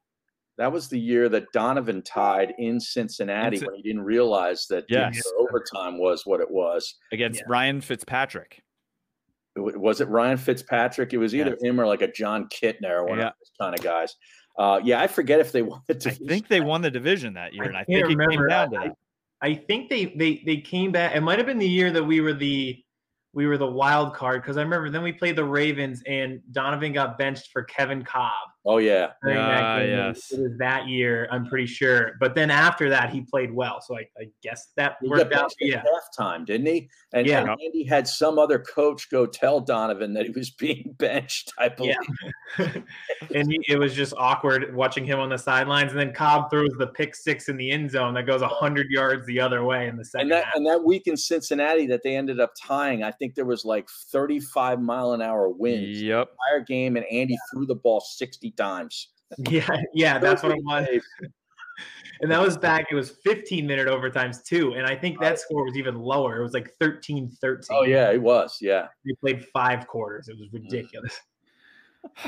[0.59, 4.85] That was the year that Donovan tied in Cincinnati Cin- when he didn't realize that
[4.89, 5.19] Yes.
[5.39, 6.95] overtime was what it was.
[7.11, 7.45] against Yeah.
[7.49, 8.62] Ryan Fitzpatrick.
[9.55, 11.13] W- Was it Ryan Fitzpatrick?
[11.13, 11.63] It was either Yes.
[11.63, 13.27] him or like a Jon Kitna or one Yeah.
[13.27, 14.15] of those kind of guys.
[14.57, 17.53] Uh, yeah, I forget if they won the I think they won the division that
[17.53, 18.47] year, I and I can't think it came remember.
[18.47, 18.91] down to I-
[19.41, 21.15] I think they they they came back.
[21.15, 22.81] It might have been the year that we were the
[23.33, 26.93] we were the wild card because I remember then we played the Ravens and Donovan
[26.93, 28.31] got benched for Kevin Kolb.
[28.65, 29.11] Oh yeah.
[29.21, 29.89] during that Ah, game.
[29.89, 30.31] yes.
[30.31, 32.13] It was that year, I'm pretty sure.
[32.21, 33.81] But then after that, he played well.
[33.81, 35.41] So I, I guess that He got worked out.
[35.41, 35.83] benched at Yeah.
[35.83, 36.89] halftime, didn't he?
[37.13, 37.41] And, Yeah.
[37.41, 41.51] and Andy had some other coach go tell Donovan that he was being benched.
[41.57, 41.95] I believe.
[42.57, 42.71] Yeah.
[43.35, 45.91] and he, it was just awkward watching him on the sidelines.
[45.91, 49.25] And then Kolb throws the pick six in the end zone that goes 100 yards
[49.27, 50.55] the other way in the second And that half.
[50.55, 53.89] and that week in Cincinnati that they ended up tying, I think there was like
[53.89, 56.29] 35 mile an hour winds the Yep.
[56.31, 59.09] entire game, and Andy threw the ball 60 times.
[59.37, 60.81] Yeah, yeah, that's what it Those was.
[60.81, 61.03] were the days.
[62.21, 64.73] And that was back, it was 15 minute overtimes too.
[64.75, 66.39] And I think that score was even lower.
[66.39, 67.77] It was like 13 13.
[67.77, 68.59] Oh yeah, it was.
[68.61, 68.87] Yeah.
[69.03, 70.29] We played five quarters.
[70.29, 71.19] It was ridiculous.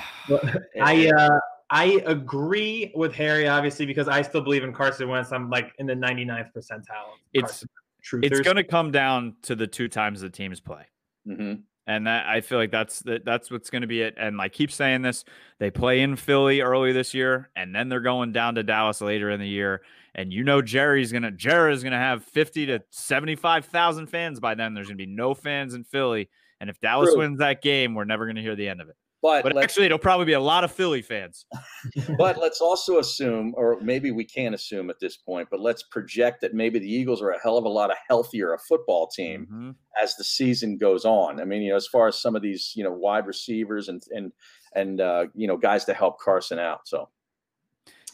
[0.82, 5.32] I uh I agree with Harry, obviously, because I still believe in Carson Wentz.
[5.32, 7.14] I'm like in the 99th percentile.
[7.34, 7.70] It's- Carson
[8.06, 8.26] truthers.
[8.26, 10.86] It's going to come down to the two times the teams play.
[11.26, 11.54] hmm
[11.88, 14.16] And that I feel like that's that's what's going to be it.
[14.18, 15.24] And I keep saying this:
[15.60, 19.30] they play in Philly early this year, and then they're going down to Dallas later
[19.30, 19.82] in the year.
[20.16, 24.56] And you know Jerry's gonna Jerry's gonna have fifty to seventy five thousand fans by
[24.56, 24.74] then.
[24.74, 26.30] There's gonna be no fans in Philly,
[26.60, 27.20] and if Dallas True.
[27.20, 28.96] wins that game, we're never gonna hear the end of it.
[29.26, 31.46] But But actually, it'll probably be a lot of Philly fans.
[32.18, 36.42] but let's also assume, or maybe we can't assume at this point, but let's project
[36.42, 39.48] that maybe the Eagles are a hell of a lot of healthier a football team
[39.52, 39.76] Mhm.
[40.00, 41.42] as the season goes on.
[41.42, 44.04] I mean, you know, as far as some of these, you know, wide receivers and
[44.12, 44.32] and
[44.76, 46.88] and uh, you know, guys to help Carson out.
[46.88, 47.10] So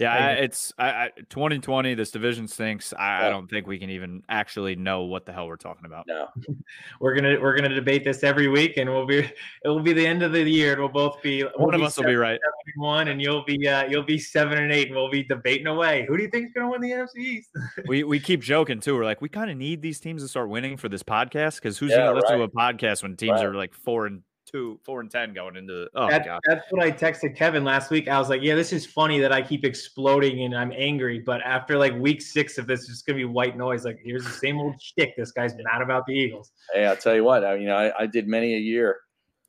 [0.02, 1.94] Yeah, I it's I, I, 2020.
[1.94, 2.92] This division stinks.
[2.94, 6.08] I, I don't think we can even actually know what the hell we're talking about.
[6.08, 6.28] no,
[7.00, 9.34] we're gonna we're gonna debate this every week, and we'll be it
[9.66, 11.86] will be the end of the year, and we'll both be we'll One of be
[11.86, 12.40] us will be right.
[12.44, 15.24] seven and one, and you'll be uh, you'll be seven and eight, and we'll be
[15.24, 16.06] debating away.
[16.08, 17.50] Who do you think's gonna win the NFC East?
[17.88, 18.96] we we keep joking too.
[18.96, 21.78] We're like, we kind of need these teams to start winning for this podcast because
[21.78, 22.52] who's Yeah, gonna listen right.
[22.52, 23.46] to a podcast when teams Right.
[23.46, 25.88] are like four and two, four and ten going into?
[25.96, 28.08] Oh That- god, that's what I texted Kevin last week.
[28.08, 31.42] I was like, "Yeah, this is funny that I keep exploding and I'm angry, but
[31.42, 33.86] after like week six of this, it's just gonna be white noise.
[33.86, 35.16] Like, here's the same old shtick.
[35.18, 36.52] This guy's mad about the Eagles.
[36.74, 37.44] hey, I'll tell you what.
[37.44, 39.00] I, you know, I, I did many a year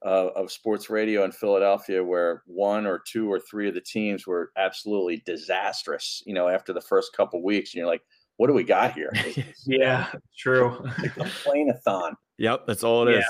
[0.05, 4.27] uh, of sports radio in Philadelphia where one or two or three of the teams
[4.27, 6.23] were absolutely disastrous.
[6.27, 8.03] You know, after the first couple weeks, and you're like,
[8.37, 9.13] what do we got here?
[9.67, 10.85] Yeah, true.
[11.05, 12.17] a complain-a-thon.
[12.39, 13.25] yep, that's all it is.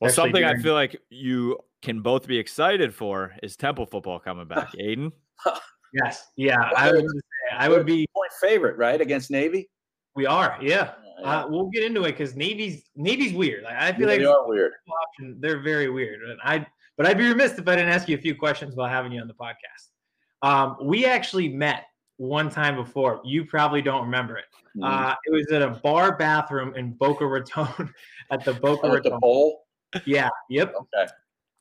[0.00, 0.06] Yeah.
[0.06, 4.18] Well, Especially something I feel like you can both be excited for is Temple football
[4.20, 4.72] coming back.
[4.80, 5.10] Aiden,
[5.92, 6.70] yes, yeah.
[6.76, 8.06] I would say I would be.
[8.14, 9.68] point favorite, right, against Navy.
[10.14, 10.92] We are, yeah.
[11.20, 13.64] Yeah, Uh, we'll get into it because Navy's Navy's weird.
[13.64, 14.72] Like, I feel they like are weird.
[14.88, 16.22] option, they're very weird.
[16.22, 16.64] And I,
[16.96, 19.20] but I'd be remiss if I didn't ask you a few questions while having you
[19.20, 19.88] on the podcast.
[20.42, 21.84] Um, we actually met
[22.18, 23.20] one time before.
[23.24, 24.44] You probably don't remember it.
[24.76, 24.84] Mhm.
[25.10, 27.92] Uh, it was at a bar bathroom in Boca Raton
[28.30, 29.20] at the Boca Oh, with the Raton.
[29.20, 29.64] bowl.
[30.04, 30.74] Yeah, yep.
[30.74, 31.10] Okay,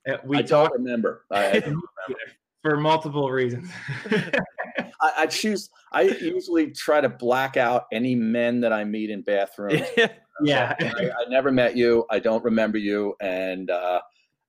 [0.09, 1.23] Uh, We I talked don't remember.
[1.32, 1.82] I, I don't
[2.63, 3.69] for multiple reasons.
[5.01, 5.69] I, I choose.
[5.91, 9.82] I usually try to black out any men that I meet in bathrooms.
[10.43, 10.75] yeah.
[10.80, 12.05] I, I never met you.
[12.09, 14.01] I don't remember you, and uh,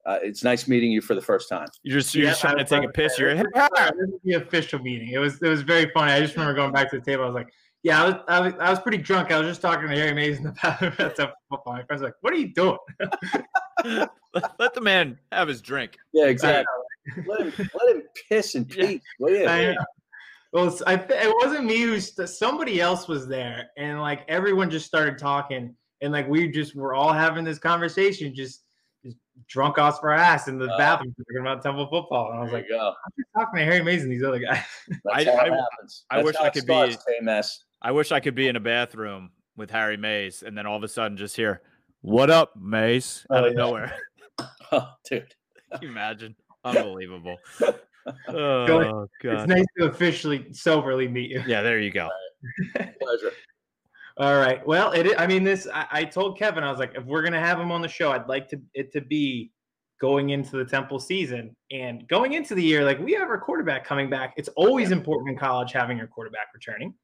[0.07, 1.69] uh, it's nice meeting you for the first time.
[1.83, 3.19] you're just, you're Yeah, just trying I to take a was- piss.
[3.19, 5.11] You're This is the official meeting.
[5.11, 6.13] It was it was very funny.
[6.13, 7.25] I just remember going back to the table.
[7.25, 7.53] I was like,
[7.83, 9.31] "Yeah, I was I was, I was pretty drunk.
[9.33, 11.75] I was just talking to Harry Mayes in the bathroom." That's a football.
[11.75, 12.79] My friends like, "What are you doing?"
[13.85, 14.11] let,
[14.59, 15.97] let the man have his drink.
[16.13, 16.67] Yeah, exactly.
[17.27, 18.87] let him let him piss and Yeah.
[18.87, 19.03] pee.
[19.19, 19.51] will ya?
[19.51, 19.77] I.
[20.53, 24.87] Well, I, it wasn't me who st- somebody else was there, and like everyone just
[24.87, 28.63] started talking, and like we just were all having this conversation, just
[29.05, 32.43] just drunk off our ass in the Uh, bathroom talking about Temple football, and I
[32.43, 32.79] was like, go.
[32.79, 34.63] I'm just talking to Harry Mayes and these other guys.
[35.05, 36.05] That's I- how it I- happens.
[36.11, 37.65] I That's wish how I it could starts, be- K-Mess.
[37.81, 40.83] I wish I could be in a bathroom with Harry Mayes and then all of
[40.83, 41.63] a sudden just hear,
[42.01, 43.59] "What up, Mayes?" Oh, out Oh, of yeah.
[43.59, 43.97] nowhere.
[44.73, 45.35] Oh, dude.
[45.73, 46.37] Can you imagine?
[46.65, 47.37] Unbelievable.
[48.29, 49.41] oh, God.
[49.41, 51.43] It's nice to officially soberly meet you.
[51.47, 52.09] Yeah, there you go.
[53.01, 53.33] Pleasure.
[54.19, 54.65] All right.
[54.67, 55.19] Well, it.
[55.19, 55.67] I mean, this.
[55.73, 58.13] I, I told Kevin, I was like, if we're gonna have him on the show,
[58.13, 59.53] I'd like to it to be
[60.01, 62.85] going into the Temple season and going into the year.
[62.85, 64.35] Like we have our quarterback coming back.
[64.37, 66.95] It's always important in college having your quarterback returning,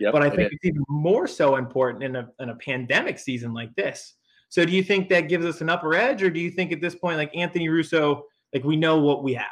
[0.00, 0.48] Yep, but I think is.
[0.52, 4.14] it's even more so important in a in a pandemic season like this.
[4.48, 6.80] So, do you think that gives us an upper edge, or do you think at
[6.80, 8.24] this point, like Anthony Russo,
[8.54, 9.46] like we know what we have?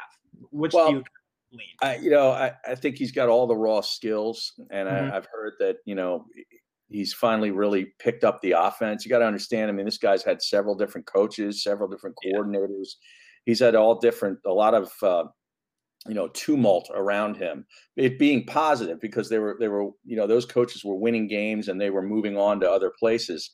[0.51, 1.03] Which Well, do you
[1.51, 1.67] lean?
[1.81, 5.11] I, you know, I, I think he's got all the raw skills, and Mhm.
[5.11, 6.25] I, I've heard that you know
[6.89, 9.03] he's finally really picked up the offense.
[9.03, 9.69] You got to understand.
[9.69, 12.37] I mean, this guy's had several different coaches, several different Yeah.
[12.37, 12.95] coordinators.
[13.45, 15.25] He's had all different, a lot of uh,
[16.07, 17.65] you know tumult around him.
[17.95, 21.67] It being positive because they were they were you know those coaches were winning games
[21.67, 23.51] and they were moving on to other places.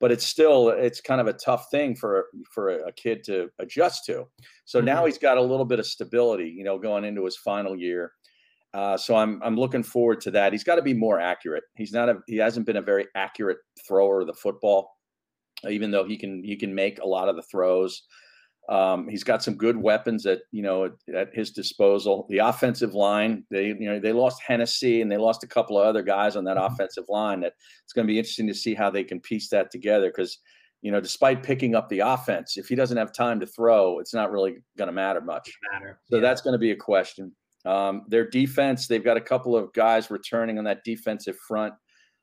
[0.00, 4.04] but it's still it's kind of a tough thing for for a kid to adjust
[4.06, 4.26] to.
[4.64, 4.86] So mm-hmm.
[4.86, 8.12] now he's got a little bit of stability, you know, going into his final year.
[8.74, 10.52] Uh, so I'm I'm looking forward to that.
[10.52, 11.64] He's got to be more accurate.
[11.76, 14.90] He's not a he hasn't been a very accurate thrower of the football,
[15.68, 18.02] even though he can he can make a lot of the throws.
[18.68, 22.26] Um, he's got some good weapons at you know at, at, his disposal.
[22.30, 25.86] The offensive line, they you know they lost Hennessy and they lost a couple of
[25.86, 26.72] other guys on that mm-hmm.
[26.72, 27.40] offensive line.
[27.40, 27.52] That
[27.84, 30.38] it's going to be interesting to see how they can piece that together because
[30.80, 34.14] you know despite picking up the offense, if he doesn't have time to throw, it's
[34.14, 35.50] not really going to matter much.
[35.72, 36.00] Matter.
[36.06, 36.22] So yeah.
[36.22, 37.32] that's going to be a question.
[37.66, 41.74] Um, their defense, they've got a couple of guys returning on that defensive front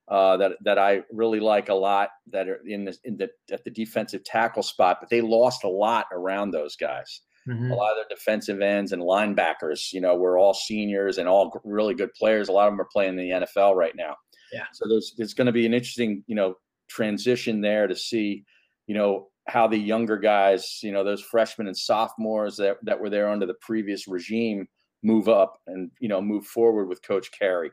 [0.07, 3.63] uh, that that I really like a lot that are in the in the at
[3.63, 7.21] the defensive tackle spot, but they lost a lot around those guys.
[7.47, 7.71] Mm-hmm.
[7.71, 11.59] A lot of their defensive ends and linebackers, you know, were all seniors and all
[11.63, 12.49] really good players.
[12.49, 14.15] A lot of them are playing in the NFL right now.
[14.51, 14.65] Yeah.
[14.73, 16.55] So there's there's going to be an interesting, you know,
[16.89, 18.43] transition there to see,
[18.85, 23.09] you know, how the younger guys, you know, those freshmen and sophomores that, that were
[23.09, 24.67] there under the previous regime
[25.03, 27.71] move up and, you know, move forward with Coach Carey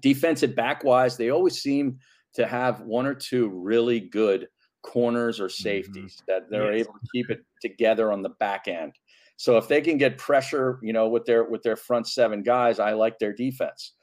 [0.00, 1.98] defensive back wise, they always seem
[2.34, 4.48] to have one or two really good
[4.82, 5.62] corners or mm-hmm.
[5.62, 6.32] safeties mm-hmm.
[6.32, 6.86] that they're yes.
[6.86, 8.92] able to keep it together on the back end.
[9.36, 12.78] So if they can get pressure, you know, with their with their front seven guys,
[12.78, 13.94] I like their defense.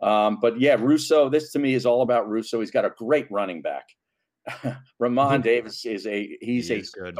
[0.00, 2.60] Um, but yeah, Russo, this to me is all about Russo.
[2.60, 3.84] He's got a great running back.
[5.02, 7.04] Re'Mahn Davis is a he's he a star.
[7.12, 7.18] Good.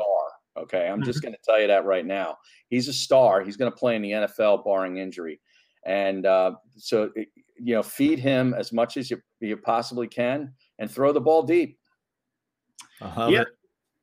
[0.59, 1.27] Okay, I'm just mm-hmm.
[1.27, 2.37] going to tell you that right now.
[2.69, 3.43] He's a star.
[3.43, 5.41] He's going to play in the NFL barring injury.
[5.87, 10.91] And uh, so, you know, feed him as much as you, you possibly can and
[10.91, 11.79] throw the ball deep.
[13.01, 13.29] Uh-huh.
[13.31, 13.45] Yeah.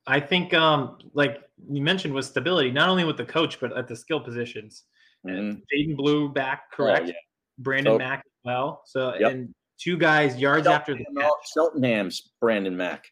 [0.07, 3.88] I think, um, like you mentioned, with stability, not only with the coach, but at
[3.88, 4.84] the skill positions.
[5.25, 5.59] Mm-hmm.
[5.73, 7.03] Jadan Blue back, oh, correct?
[7.03, 7.13] Oh, yeah.
[7.59, 8.81] Brandon so, Mack as well.
[8.86, 9.31] So, yep.
[9.31, 11.31] and two guys yards Shelton, after the catch.
[11.53, 13.05] Cheltenham's Branden Mack.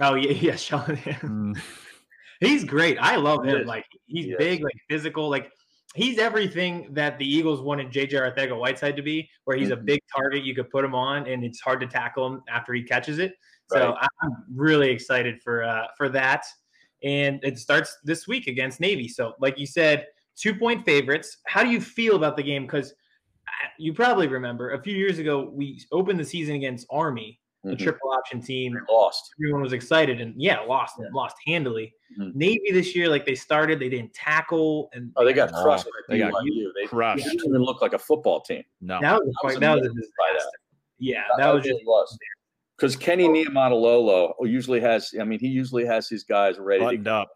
[0.00, 1.54] Oh, yeah, yeah, Cheltenham.
[1.54, 1.60] Mm.
[2.40, 2.98] he's great.
[3.00, 3.66] I love him.
[3.66, 5.28] Like, he's big, like physical.
[5.28, 5.50] Like,
[5.96, 9.80] he's everything that the Eagles wanted JJ Arcega-Whiteside to be, where he's mm-hmm.
[9.80, 12.74] a big target you could put him on, and it's hard to tackle him after
[12.74, 13.34] he catches it.
[13.68, 14.08] So right.
[14.22, 16.44] I'm really excited for uh, for that,
[17.02, 19.08] and it starts this week against Navy.
[19.08, 21.38] So, like you said, two point favorites.
[21.46, 22.64] How do you feel about the game?
[22.64, 27.40] Because uh, you probably remember a few years ago we opened the season against Army,
[27.66, 27.82] the mm-hmm.
[27.82, 28.74] triple option team.
[28.74, 29.34] They lost.
[29.40, 31.06] Everyone was excited, and yeah, lost, yeah.
[31.12, 31.92] lost handily.
[32.18, 32.38] Mm-hmm.
[32.38, 35.86] Navy this year, like they started, they didn't tackle, and oh, they got crushed.
[36.08, 36.72] They got you.
[36.80, 37.24] They crushed.
[37.24, 38.62] They didn't even look like a football team.
[38.80, 40.58] No, that was, that was, that was a disaster.
[40.98, 42.18] Yeah, that, that was just was.
[42.76, 47.12] Because Kenny Niumatalolo usually has, I mean, he usually has his guys ready Buttoned to
[47.12, 47.28] up.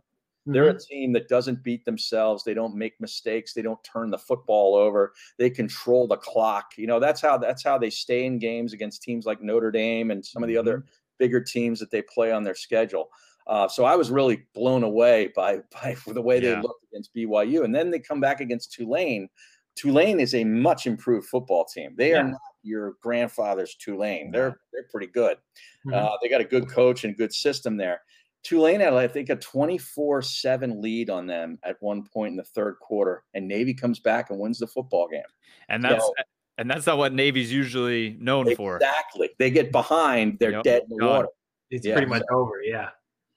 [0.53, 0.77] They're mm-hmm.
[0.77, 2.45] a team that doesn't beat themselves.
[2.45, 3.53] They don't make mistakes.
[3.53, 5.13] They don't turn the football over.
[5.39, 6.73] They control the clock.
[6.77, 10.11] You know, that's how that's how they stay in games against teams like Notre Dame
[10.11, 10.69] and some of the mm-hmm.
[10.69, 10.85] other
[11.19, 13.11] bigger teams that they play on their schedule.
[13.47, 16.55] Uh, so I was really blown away by by the way yeah.
[16.55, 19.29] they looked against BYU, and then they come back against Tulane.
[19.77, 21.95] Tulane is a much improved football team.
[21.97, 22.21] They yeah.
[22.21, 24.31] are not your grandfather's Tulane.
[24.31, 25.39] They're they're pretty good.
[25.87, 25.95] Mm-hmm.
[25.95, 28.03] Uh, they got a good coach and good system there.
[28.43, 32.45] Tulane had, I think, a 24 7 lead on them at one point in the
[32.45, 35.23] third quarter, and Navy comes back and wins the football game.
[35.69, 36.05] And that's.
[36.05, 36.15] So,
[36.59, 38.55] and that's not what Navy's usually known exactly.
[38.55, 38.77] for.
[38.77, 39.31] Exactly.
[39.39, 40.63] They get behind, they're yep.
[40.63, 41.29] dead in the water.
[41.71, 42.37] It's yeah, pretty much so.
[42.37, 42.61] over.
[42.63, 42.91] Yeah.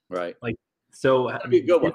[0.10, 0.36] Right.
[0.42, 0.58] Like,
[0.92, 1.30] so.
[1.30, 1.94] That'd be a good one.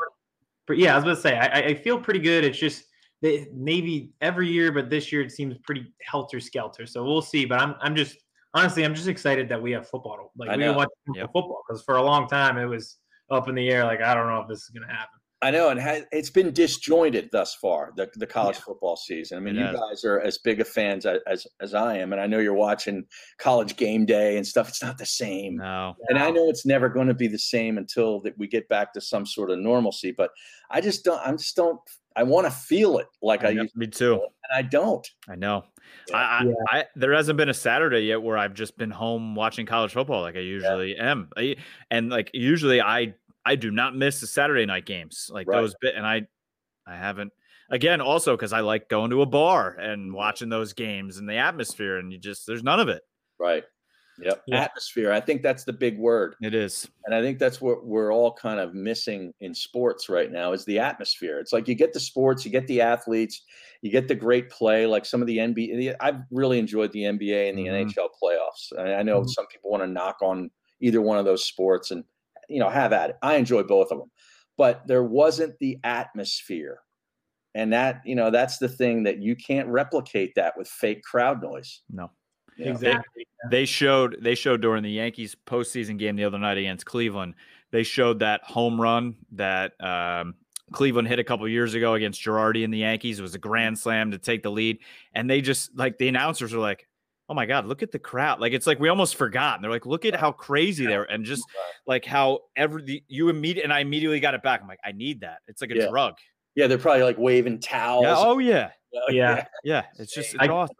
[0.66, 2.44] But yeah, I was going to say, I, I feel pretty good.
[2.44, 2.84] It's just
[3.20, 6.86] the Navy every year, but this year it seems pretty helter skelter.
[6.86, 7.44] So we'll see.
[7.44, 8.16] But I'm, I'm just
[8.54, 10.32] honestly, I'm just excited that we have football.
[10.36, 11.26] Like we watch yep.
[11.26, 12.98] football because for a long time it was
[13.30, 13.84] up in the air.
[13.84, 15.17] Like I don't know if this is going to happen.
[15.40, 18.62] I know, and it's been disjointed thus far the the college yeah.
[18.62, 19.38] football season.
[19.38, 19.76] I mean, it you has.
[19.76, 23.04] guys are as big a fans as, as, I am, and I know you're watching
[23.38, 24.68] college game day and stuff.
[24.68, 25.56] It's not the same.
[25.56, 28.68] No, and I know it's never going to be the same until that we get
[28.68, 30.10] back to some sort of normalcy.
[30.10, 30.30] But
[30.70, 31.24] I just don't.
[31.24, 31.78] I just don't.
[32.16, 33.76] I want to feel it like I, I used.
[33.76, 34.14] Me too.
[34.14, 34.22] and
[34.52, 35.08] I don't.
[35.28, 35.62] I know.
[36.08, 36.16] Yeah.
[36.16, 36.52] I.
[36.68, 40.22] I, there hasn't been a Saturday yet where I've just been home watching college football
[40.22, 41.12] like I usually yeah.
[41.12, 41.54] am, I,
[41.92, 43.14] and like usually I
[43.48, 45.56] I do not miss the Saturday night games like right.
[45.56, 46.26] those bit, and I
[46.86, 47.32] I haven't
[47.70, 51.36] again also because I like going to a bar and watching those games and the
[51.36, 53.00] atmosphere, and you just there's none of it.
[53.40, 53.64] Right.
[54.20, 54.42] Yep.
[54.48, 54.64] Yeah.
[54.64, 55.12] Atmosphere.
[55.12, 56.34] I think that's the big word.
[56.42, 56.86] It is.
[57.06, 60.64] And I think that's what we're all kind of missing in sports right now is
[60.66, 61.38] the atmosphere.
[61.38, 63.44] It's like you get the sports, you get the athletes,
[63.80, 65.94] you get the great play, like some of the NBA.
[66.00, 67.88] I've really enjoyed the NBA and the mm-hmm.
[67.88, 68.76] NHL playoffs.
[68.78, 69.28] I, I know mm-hmm.
[69.28, 72.04] some people want to knock on either one of those sports and
[72.48, 73.16] you know, have at it.
[73.22, 74.10] I enjoy both of them,
[74.56, 76.80] but there wasn't the atmosphere.
[77.54, 81.42] And that, you know, that's the thing that you can't replicate that with fake crowd
[81.42, 81.82] noise.
[81.90, 82.10] No.
[82.56, 82.70] Yeah.
[82.70, 83.26] Exactly.
[83.50, 87.34] They showed they showed during the Yankees postseason game the other night against Cleveland.
[87.70, 90.34] They showed that home run that um,
[90.72, 93.20] Cleveland hit a couple years ago against Girardi and the Yankees.
[93.20, 94.78] It was a grand slam to take the lead,
[95.14, 96.87] and they just like the announcers were like,
[97.28, 99.56] "Oh my god, look at the crowd!" Like it's like we almost forgot.
[99.56, 101.44] And they're like, "Look at how crazy they're," and just
[101.86, 104.60] like how every the, you immediate and I immediately got it back.
[104.62, 105.38] I'm like, I need that.
[105.48, 105.88] It's like a Yeah.
[105.88, 106.14] drug.
[106.54, 108.06] Yeah, they're probably like waving towels.
[108.08, 108.70] Oh, yeah.
[108.94, 109.36] Oh yeah.
[109.36, 109.44] Yeah.
[109.64, 109.82] Yeah.
[109.98, 110.76] It's just it's I- awesome.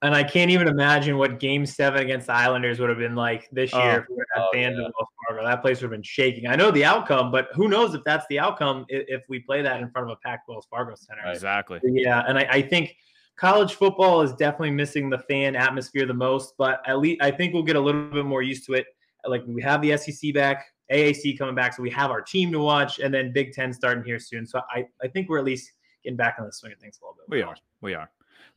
[0.00, 3.48] And I can't even imagine what game seven against the Islanders would have been like
[3.50, 3.96] this year Oh.
[3.98, 4.88] if we would have had Oh, fans yeah.
[5.28, 5.44] Fargo.
[5.44, 6.46] That place would have been shaking.
[6.48, 9.60] I know the outcome, but who knows if that's the outcome i- if we play
[9.62, 11.22] that in front of a packed Wells Fargo Center.
[11.26, 11.80] Exactly.
[11.84, 12.96] Yeah, and I, I think
[13.42, 17.52] college football is definitely missing the fan atmosphere the most, but at least I think
[17.52, 18.86] we'll get a little bit more used to it.
[19.26, 22.60] Like we have the SEC back, AAC coming back, so we have our team to
[22.60, 24.46] watch, and then Big Ten starting here soon.
[24.46, 25.72] So I, I think we're at least
[26.04, 27.24] getting back on the swing of things a little bit.
[27.28, 27.56] We are.
[27.80, 28.08] We are.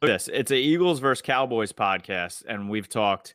[0.03, 0.29] Look this.
[0.31, 3.33] It's a Eagles versus Cowboys podcast, and we've talked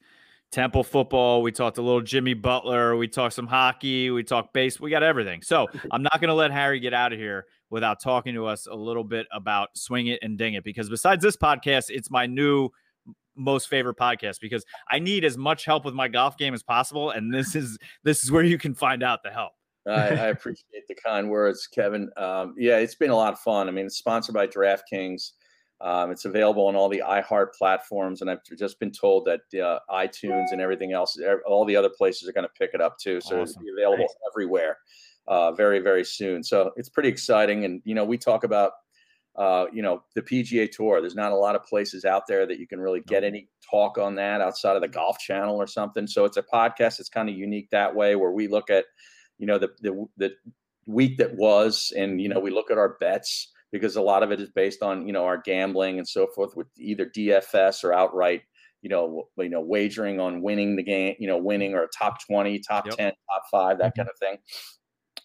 [0.53, 1.43] Temple football.
[1.43, 2.97] We talked a little Jimmy Butler.
[2.97, 4.11] We talked some hockey.
[4.11, 4.79] We talked base.
[4.79, 5.43] We got everything.
[5.43, 8.67] So I'm not going to let Harry get out of here without talking to us
[8.67, 12.27] a little bit about Swing It and Ding It, because besides this podcast, it's my
[12.27, 12.71] new
[13.37, 17.11] most favorite podcast because I need as much help with my golf game as possible,
[17.11, 19.53] and this is this is where you can find out the help.
[19.89, 22.11] I, I appreciate the kind words, Kevin.
[22.17, 23.69] Um, yeah, it's been a lot of fun.
[23.69, 25.33] I mean, it's sponsored by DraftKings.
[25.81, 29.79] Um, it's available on all the iHeart platforms, and I've just been told that uh,
[29.91, 33.21] iTunes and everything else, all the other places are going to pick it up too.
[33.23, 33.63] So Awesome.
[33.67, 34.77] it'll available everywhere
[35.31, 36.43] uh, very, very soon.
[36.43, 37.65] So it's pretty exciting.
[37.65, 38.73] And you know, we talk about
[39.37, 41.01] uh, you know the PGA Tour.
[41.01, 43.97] There's not a lot of places out there that you can really get any talk
[43.97, 46.07] on that outside of the Golf Channel or something.
[46.07, 48.87] So it's a podcast that's kind of unique that way, where we look at
[49.39, 50.31] you know the the the
[50.87, 54.33] week that was, and you know we look at our bets because a lot of
[54.33, 57.93] it is based on you know our gambling and so forth with either DFS or
[57.93, 58.43] outright
[58.83, 62.17] you know you know wagering on winning the game, you know winning or a top
[62.27, 62.97] twenty, top Yep.
[62.97, 64.37] ten, top five, that kind of thing.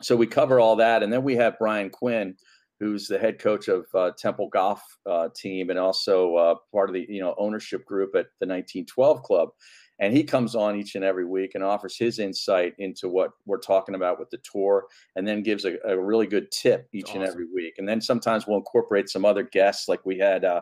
[0.02, 2.36] So we cover all that, and then we have Brian Quinn,
[2.80, 6.94] who's the head coach of uh, Temple Golf uh, Team and also uh, part of
[6.94, 9.50] the you know ownership group at the 1912 Club.
[9.98, 13.60] And he comes on each and every week and offers his insight into what we're
[13.60, 17.24] talking about with the tour, and then gives a, a really good tip each and
[17.24, 17.76] every week.
[17.78, 20.60] And then sometimes we'll incorporate some other guests, like we had uh,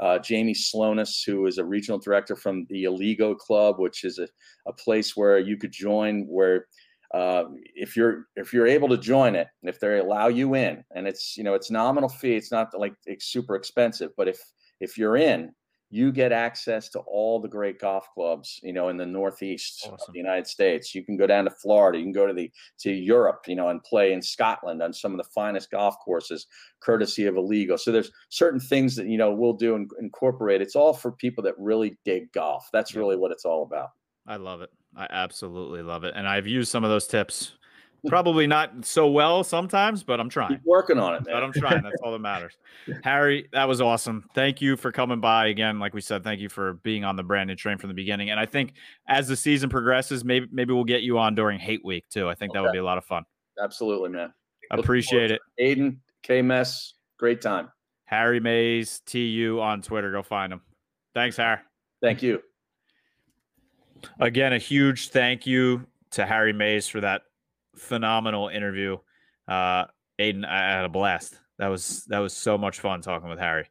[0.00, 4.28] uh, Jamie Slonis, who is a regional director from the Aligo Club, which is a,
[4.66, 6.66] a place where you could join where
[7.14, 7.44] uh,
[7.76, 11.36] if you're if you're able to join it, if they allow you in, and it's
[11.36, 14.40] you know it's nominal fee, it's not like it's super expensive, but if
[14.80, 15.52] if you're in,
[15.90, 20.00] you get access to all the great golf clubs, you know, in the Northeast of
[20.12, 20.92] the United States.
[20.92, 22.50] You can go down to Florida, you can go to the
[22.80, 26.48] to Europe, you know, and play in Scotland on some of the finest golf courses,
[26.82, 27.78] courtesy of Aligo.
[27.78, 30.60] So there's certain things that you know we'll do and incorporate.
[30.60, 32.68] It's all for people that really dig golf.
[32.72, 32.98] That's Yeah.
[32.98, 33.90] really what it's all about.
[34.26, 34.70] I love it.
[34.96, 36.14] I absolutely love it.
[36.16, 37.52] And I've used some of those tips.
[38.06, 40.50] Probably not so well sometimes, but I'm trying.
[40.50, 41.36] Keep working on it, man.
[41.36, 41.82] But I'm trying.
[41.82, 42.52] That's all that matters.
[43.02, 44.26] Harry, that was awesome.
[44.34, 45.78] Thank you for coming by again.
[45.78, 48.28] Like we said, thank you for being on the Brandon train from the beginning.
[48.28, 48.74] And I think
[49.08, 52.28] as the season progresses, maybe maybe we'll get you on during Hate Week too.
[52.28, 53.24] I think that would be a lot of fun.
[53.62, 54.34] Absolutely, man.
[54.70, 55.40] Appreciate it.
[55.56, 57.70] forward Aiden, K Mess, great time.
[58.04, 60.12] Harry Mayes, TU on Twitter.
[60.12, 60.60] Go find him.
[61.14, 61.60] Thanks, Harry.
[62.02, 62.42] Thank you.
[64.20, 67.22] Again, a huge thank you to Harry Mayes for that
[67.76, 68.98] phenomenal interview.
[69.48, 69.84] Uh,
[70.18, 71.38] Aiden, I had a blast.
[71.58, 73.68] That was that was so much fun talking with Harry.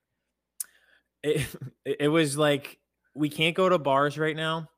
[1.24, 1.48] it,
[1.86, 2.80] it was like
[3.16, 4.70] we can't go to bars right now.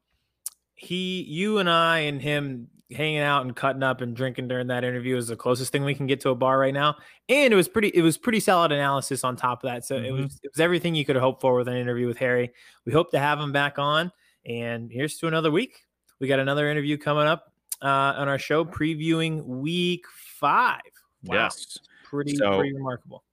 [0.73, 4.83] He, you, and I, and him hanging out and cutting up and drinking during that
[4.83, 6.95] interview is the closest thing we can get to a bar right now.
[7.29, 9.85] And it was pretty, it was pretty solid analysis on top of that.
[9.85, 10.23] So it Mhm.
[10.23, 12.51] was, it was everything you could have hoped for with an interview with Harry.
[12.85, 14.11] We hope to have him back on.
[14.45, 15.81] And here's to another week.
[16.19, 17.87] We got another interview coming up uh,
[18.17, 20.05] on our show previewing week
[20.39, 20.81] five.
[21.23, 21.35] Wow.
[21.45, 21.77] Yes.
[22.03, 23.23] Pretty, So- pretty remarkable.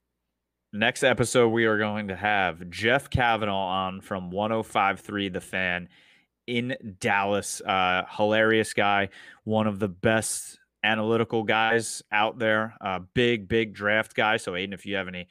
[0.74, 3.52] Next episode, we are going to have Jeff Cavanaugh
[3.86, 5.86] on from 1053 The Fan
[6.46, 7.60] in Dallas.
[7.60, 9.10] Uh, hilarious guy,
[9.44, 12.74] one of the best analytical guys out there.
[12.80, 14.38] Uh, big, big draft guy.
[14.38, 15.28] So, Aiden, if you have any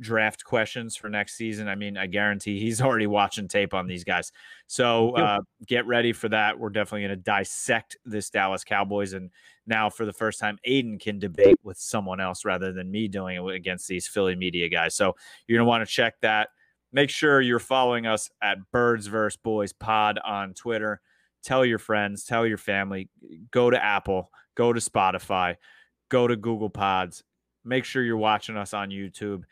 [0.00, 4.02] draft questions for next season, I mean, I guarantee he's already watching tape on these
[4.02, 4.32] guys.
[4.70, 6.56] So, uh, get ready for that.
[6.56, 9.32] We're definitely going to dissect this Dallas Cowboys and
[9.66, 13.44] now for the first time aiden can debate with someone else rather than me doing
[13.44, 14.94] it against these philly media guys.
[14.94, 15.16] So
[15.48, 16.50] you're going to want to check that.
[16.92, 21.00] Make sure you're following us at birds verse boys pod on twitter.
[21.42, 23.08] Tell your friends tell your family.
[23.50, 25.56] Go to apple go to spotify
[26.10, 27.24] go to google pods.
[27.64, 29.42] Make sure you're watching us on youtube.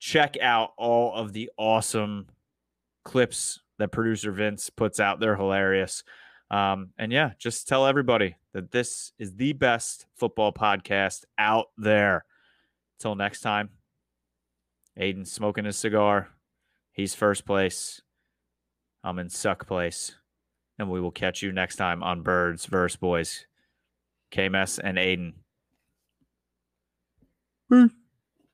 [0.00, 2.26] Check out all of the awesome
[3.04, 5.20] clips that producer Vince puts out.
[5.20, 6.04] They're hilarious.
[6.50, 12.24] Um, and yeah, just tell everybody that this is the best football podcast out there.
[13.00, 13.70] Till next time,
[14.98, 16.28] Aiden's smoking his cigar.
[16.92, 18.02] He's first place.
[19.02, 20.14] I'm in suck place.
[20.78, 23.46] And we will catch you next time on Birds versus Boys.
[24.32, 25.34] KMS and Aiden.
[27.70, 28.03] Peace.